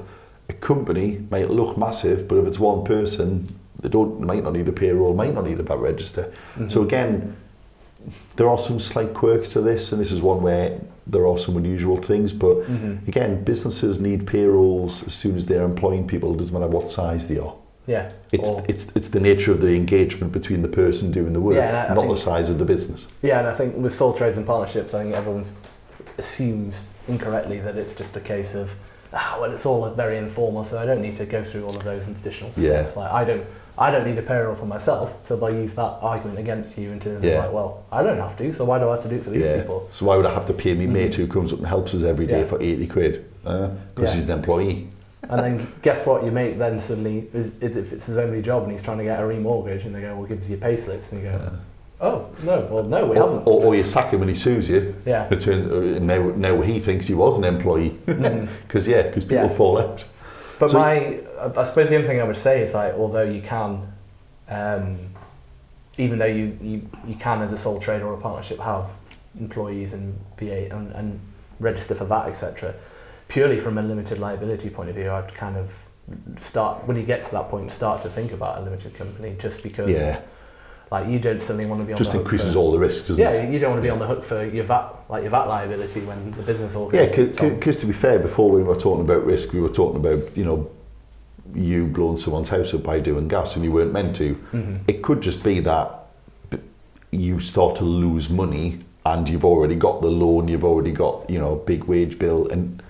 [0.49, 3.49] A company might look massive, but if it's one person,
[3.81, 6.23] they don't might not need a payroll, might not need a VAT register.
[6.55, 6.69] Mm-hmm.
[6.69, 7.37] So again,
[8.37, 11.57] there are some slight quirks to this, and this is one where there are some
[11.57, 12.33] unusual things.
[12.33, 16.35] But hmm again, businesses need payrolls as soon as they're employing people.
[16.35, 17.55] It doesn't matter what size they are.
[17.89, 18.11] Yeah.
[18.31, 21.57] It's Or- it's it's the nature of the engagement between the person doing the work,
[21.57, 23.07] Yeah, and I- I not think- the size of the business.
[23.23, 25.45] Yeah, and I think with sole trades and partnerships, I think everyone
[26.19, 28.71] assumes incorrectly that it's just a case of,
[29.13, 31.85] ah, well, it's all very informal, so I don't need to go through all of
[31.85, 32.83] those additional Yeah.
[32.83, 32.97] steps.
[32.97, 33.43] Like, I don't,
[33.79, 37.01] I don't need a payroll for myself, so they'll use that argument against you in
[37.01, 37.33] terms Yeah.
[37.39, 39.25] of like, well, I don't have to, so why do I have to do it
[39.25, 39.59] for these yeah.
[39.61, 39.87] people?
[39.91, 41.17] So why would I have to pay me mate Mhm.
[41.17, 42.47] who comes up and helps us every day Yeah.
[42.47, 43.25] for eighty quid?
[43.45, 44.11] Because Yeah.
[44.15, 44.89] he's an employee.
[45.23, 46.23] And then guess what?
[46.23, 49.05] Your mate then suddenly is, is if it's his only job and he's trying to
[49.05, 51.53] get a remortgage, and they go, well, give us your pay slips, and you go,
[52.01, 53.47] oh no, well no, we or, haven't.
[53.47, 54.95] or, or you sack him when he sues you.
[55.05, 55.29] yeah.
[55.31, 59.49] It turns uh, now now he thinks he was an employee because yeah, because people
[59.49, 59.55] Yeah.
[59.57, 60.05] fall out.
[60.61, 61.21] But So- my,
[61.57, 63.93] I suppose the only thing I would say is like, although you can,
[64.49, 64.99] um,
[65.99, 68.91] even though you, you, you can as a sole trader or a partnership have
[69.39, 71.21] employees and VA and, and
[71.61, 72.75] register for that, etc.
[73.29, 75.73] Purely from a limited liability point of view, I'd kind of
[76.41, 79.63] start when you get to that point, start to think about a limited company, just
[79.63, 80.21] because Yeah,
[80.91, 82.79] like you don't suddenly want to be on just the hook increases for, all the
[82.79, 83.53] risks, doesn't yeah, it?
[83.53, 86.01] you don't want to be on the hook for your VAT like your VAT liability
[86.01, 89.53] when the business all Yeah, because to be fair, before we were talking about risk,
[89.53, 90.71] we were talking about you know
[91.55, 94.35] you blowing someone's house up by doing gas and you weren't meant to.
[94.53, 94.81] Mhm.
[94.89, 96.07] It could just be that
[97.11, 101.39] you start to lose money and you've already got the loan, you've already got you
[101.39, 102.83] know a big wage bill, and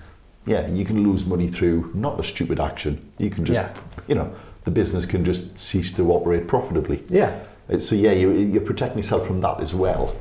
[0.45, 3.11] yeah, you can lose money through not a stupid action.
[3.17, 3.69] You can just Yeah.
[4.07, 4.31] you know
[4.65, 7.03] the business can just cease to operate profitably.
[7.09, 7.39] yeah.
[7.71, 10.13] Uh, So yeah, you, you're protecting yourself from that as well.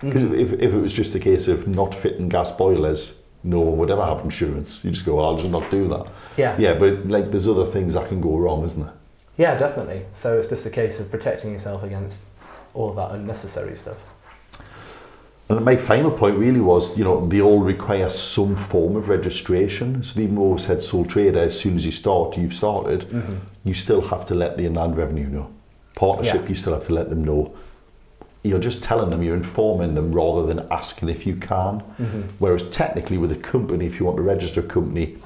[0.00, 0.38] Because Mhm.
[0.40, 3.90] if, if it was just a case of not fitting gas boilers, no one would
[3.90, 4.84] ever have insurance.
[4.84, 6.06] You just go, I'll just not do that.
[6.36, 6.54] yeah.
[6.58, 8.92] Yeah, but like there's other things that can go wrong, isn't there?
[9.36, 10.02] Yeah, definitely.
[10.14, 12.22] So it's just a case of protecting yourself against
[12.74, 13.96] all of that unnecessary stuff.
[15.50, 20.04] And my final point really was, you know, they all require some form of registration.
[20.04, 23.36] So the always said sole trader, as soon as you start, you've started, Mm-hmm.
[23.64, 25.50] you still have to let the inland revenue know.
[25.94, 26.48] Partnership, Yeah.
[26.50, 27.54] you still have to let them know.
[28.42, 31.80] You're just telling them, you're informing them rather than asking if you can.
[31.80, 32.22] Mm-hmm.
[32.38, 35.16] Whereas technically with a company, if you want to register a company,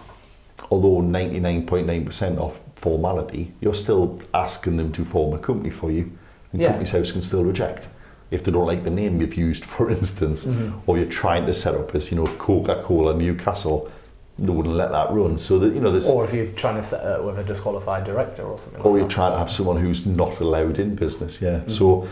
[0.71, 6.13] although 99.9% of formality, you're still asking them to form a company for you.
[6.53, 6.69] And Yeah.
[6.69, 7.89] Companies House can still reject.
[8.33, 10.73] If they don't like the name you've used, for instance, Mhm.
[10.87, 13.91] or you're trying to set up as, you know, Coca-Cola Newcastle,
[14.39, 15.37] they wouldn't let that run.
[15.39, 18.05] So that, you know, there's, Or if you're trying to set up with a disqualified
[18.05, 19.15] director or something or like you're that.
[19.15, 21.61] trying to have someone who's not allowed in business, yeah.
[21.61, 21.71] Mhm.
[21.71, 22.09] So,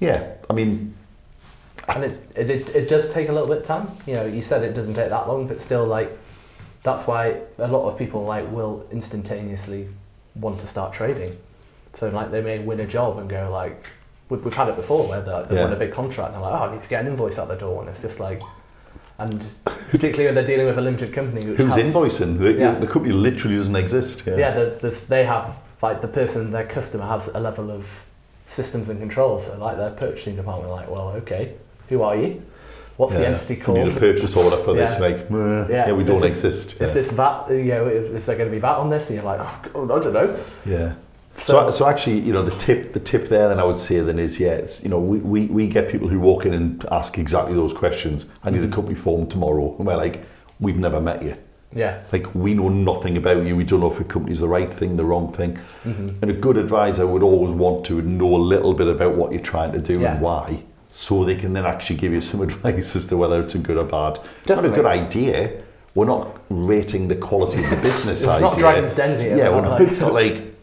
[0.00, 0.94] yeah, I mean,
[1.88, 3.88] And it, it, it, it does take a little bit of time.
[4.06, 6.16] You know, you said it doesn't take that long, but still, like,
[6.82, 9.88] that's why a lot of people, like, will instantaneously
[10.34, 11.36] want to start trading.
[11.94, 13.84] So, like, they may win a job and go, like,
[14.28, 15.64] we've, we've had it before where they, they Yeah.
[15.64, 17.48] won a big contract and they're like, oh, I need to get an invoice out
[17.48, 17.80] the door.
[17.80, 18.40] And it's just like,
[19.18, 22.38] and just, particularly when they're dealing with a limited company, which who's has, invoicing?
[22.38, 22.72] The, Yeah.
[22.78, 24.22] the company literally doesn't exist.
[24.26, 24.36] Yeah.
[24.36, 28.02] yeah, the, the, they have like the person, their customer has a level of
[28.46, 29.46] systems and controls.
[29.46, 31.54] So like their purchasing department, like, well, okay,
[31.88, 32.42] who are you?
[32.96, 33.28] What's the Yeah.
[33.28, 33.78] entity You called?
[33.78, 35.00] need a purchase order for this, Yeah.
[35.06, 36.72] like, "Meh, yeah, we don't this- exist.
[36.74, 36.86] Is yeah.
[36.94, 37.50] this VAT?
[37.50, 39.08] You know, is, is there going to be VAT on this?
[39.10, 40.36] And you're like, oh, God, I don't know.
[40.64, 40.92] Yeah.
[41.38, 44.00] So, So, so actually, you know, the tip, the tip there, then I would say,
[44.00, 46.84] then is, yeah, it's, you know, we, we, we get people who walk in and
[46.90, 48.26] ask exactly those questions.
[48.42, 50.24] I need a company form tomorrow, and we're like,
[50.60, 51.36] we've never met you.
[51.74, 53.54] yeah, Like, we know nothing about you.
[53.54, 55.56] We don't know if your company's the right thing, the wrong thing.
[55.82, 59.32] hmm And a good advisor would always want to know a little bit about what
[59.32, 60.12] you're trying to do Yeah.
[60.14, 63.54] and why, so they can then actually give you some advice as to whether it's
[63.54, 64.18] a good or bad.
[64.40, 65.62] It's not a good idea.
[65.94, 68.40] We're not rating the quality of the business It's idea.
[68.40, 70.55] not Dragon's Den here, Yeah, we're not, like- it's not like,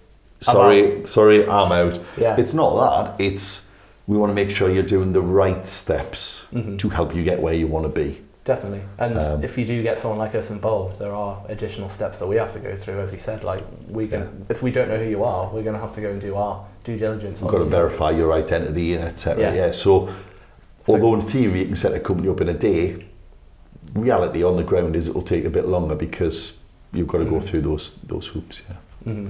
[0.44, 2.00] sorry, sorry, I'm out.
[2.18, 2.76] yeah, It's not
[3.18, 3.24] that.
[3.24, 3.66] It's
[4.08, 6.78] we want to make sure you're doing the right steps Mhm.
[6.80, 8.20] to help you get where you want to be.
[8.46, 8.82] definitely.
[9.00, 12.28] And Um, if you do get someone like us involved, there are additional steps that
[12.28, 13.00] we have to go through.
[13.00, 15.76] As you said, like we can, if we don't know who you are, we're going
[15.76, 17.40] to have to go and do our due diligence.
[17.40, 17.70] You've got to you.
[17.70, 19.42] verify your identity and etc.
[19.44, 19.54] Yeah.
[19.68, 19.72] Yeah.
[19.72, 20.10] So,
[20.90, 23.06] although in theory you can set a company up in a day,
[23.96, 26.58] reality on the ground is it will take a bit longer because
[26.92, 27.44] you've got to go Mhm.
[27.46, 28.62] through those those hoops.
[28.68, 29.14] Yeah.
[29.14, 29.30] Mhm.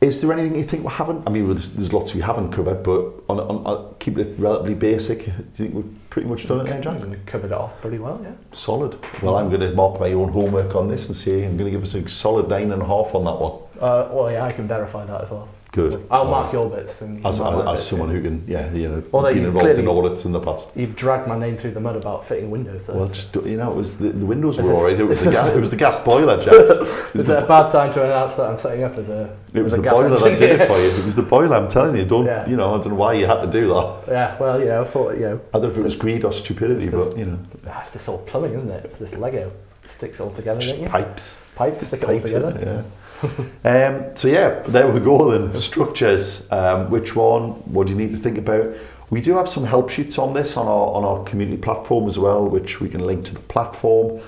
[0.00, 1.26] Is there anything you think we haven't?
[1.26, 4.74] I mean, there's, there's lots we haven't covered, but on, on, on keep it relatively
[4.74, 5.24] basic.
[5.24, 7.02] Do you think we've pretty much done it there, Jack?
[7.02, 8.32] We covered it off pretty well, yeah.
[8.52, 8.98] Solid.
[9.22, 11.78] Well, I'm going to mark my own homework on this and say I'm going to
[11.78, 13.62] give us a solid nine and a half on that one.
[13.80, 15.48] Uh, well, yeah, I can verify that as well.
[15.76, 16.06] Good.
[16.10, 17.02] I'll All mark your bits.
[17.02, 20.24] And As, as, bits, someone who can, yeah, you know, Although been involved in audits
[20.24, 20.68] in the past.
[20.74, 22.86] You've dragged my name through the mud about fitting windows.
[22.86, 22.94] Though.
[22.94, 24.98] Well, just you know, it was the, the windows were alright.
[24.98, 25.54] It was the gas.
[25.54, 26.54] It was the gas boiler, Jack.
[26.56, 29.10] It was, Is the, it a bad time to announce that I'm setting up as
[29.10, 29.36] a?
[29.52, 30.88] it was as the boiler that did it for you.
[30.88, 31.56] It was the boiler.
[31.56, 32.06] I'm telling you.
[32.06, 32.48] Don't Yeah.
[32.48, 32.74] you know?
[32.74, 34.04] I don't know why you had to do that.
[34.08, 36.24] Yeah, well, you know, I thought, you know, I don't know if it was greed
[36.24, 38.86] or stupidity, but you know, ah, it's this all plumbing, isn't it?
[38.86, 39.52] It's this Lego
[39.90, 40.88] sticks all together, don't just you?
[40.88, 41.44] pipes.
[41.54, 42.84] Pipes stick it all together.
[42.84, 42.84] Yeah.
[43.64, 45.56] um, so yeah, there we go then.
[45.56, 46.50] Structures.
[46.52, 47.50] Um, which one?
[47.72, 48.74] What do you need to think about?
[49.08, 52.18] We do have some help sheets on this on our on our community platform as
[52.18, 54.20] well, which we can link to the platform.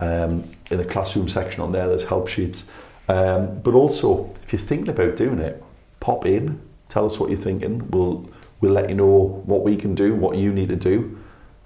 [0.00, 2.68] Um, in the classroom section on there, there's help sheets.
[3.08, 5.62] Um, but also, if you're thinking about doing it,
[6.00, 7.90] pop in, tell us what you're thinking.
[7.90, 8.28] We'll
[8.60, 11.18] we'll let you know what we can do, what you need to do,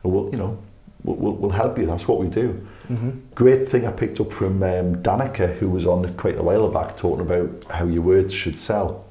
[0.03, 0.59] and we'll you know
[1.05, 1.87] we'll, we'll, we'll help you.
[1.87, 2.67] That's what we do.
[2.89, 3.11] Mm-hmm.
[3.35, 6.97] Great thing I picked up from um, Danica, who was on quite a while back
[6.97, 9.05] talking about how your words should sell.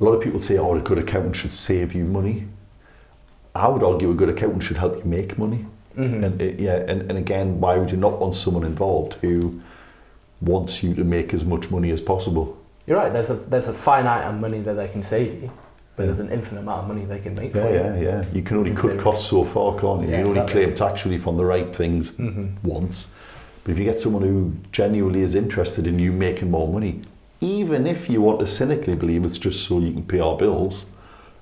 [0.00, 2.48] A lot of people say, oh, a good accountant should save you money.
[3.54, 5.66] I would argue a good accountant should help you make money.
[5.96, 6.24] Mm-hmm.
[6.24, 9.60] And it, yeah, and, and again, why would you not want someone involved who
[10.40, 12.60] wants you to make as much money as possible?
[12.86, 13.12] You're right.
[13.12, 15.50] There's a there's a finite amount of money that they can save you,
[15.96, 16.06] but Yeah.
[16.06, 17.74] there's an infinite amount of money they can make Yeah, for you.
[17.76, 18.24] yeah, yeah.
[18.32, 20.08] You can only cut costs so far, can't you?
[20.08, 20.64] Yeah, you only exactly.
[20.64, 22.68] claim tax relief on the right things Mm-hmm.
[22.68, 23.08] once.
[23.62, 27.00] But if you get someone who genuinely is interested in you making more money,
[27.40, 30.84] even if you want to cynically believe it's just so you can pay our bills,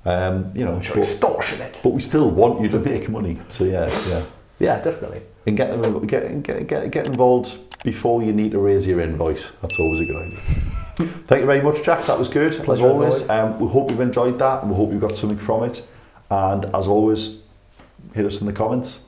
[0.04, 1.80] um, you know, but, extortionate.
[1.82, 3.38] but we still want you to make money.
[3.48, 4.22] So yeah, yeah.
[4.58, 5.22] Yeah, definitely.
[5.46, 9.44] And get them get, get, get, get involved before you need to raise your invoice.
[9.60, 10.38] That's always a good idea.
[10.96, 12.04] Thank you very much, Jack.
[12.06, 12.52] That was good.
[12.52, 13.28] Pleasure as as always.
[13.28, 13.30] always.
[13.30, 15.86] Um, we hope you've enjoyed that and we hope you've got something from it.
[16.30, 17.42] And as always,
[18.14, 19.06] hit us in the comments.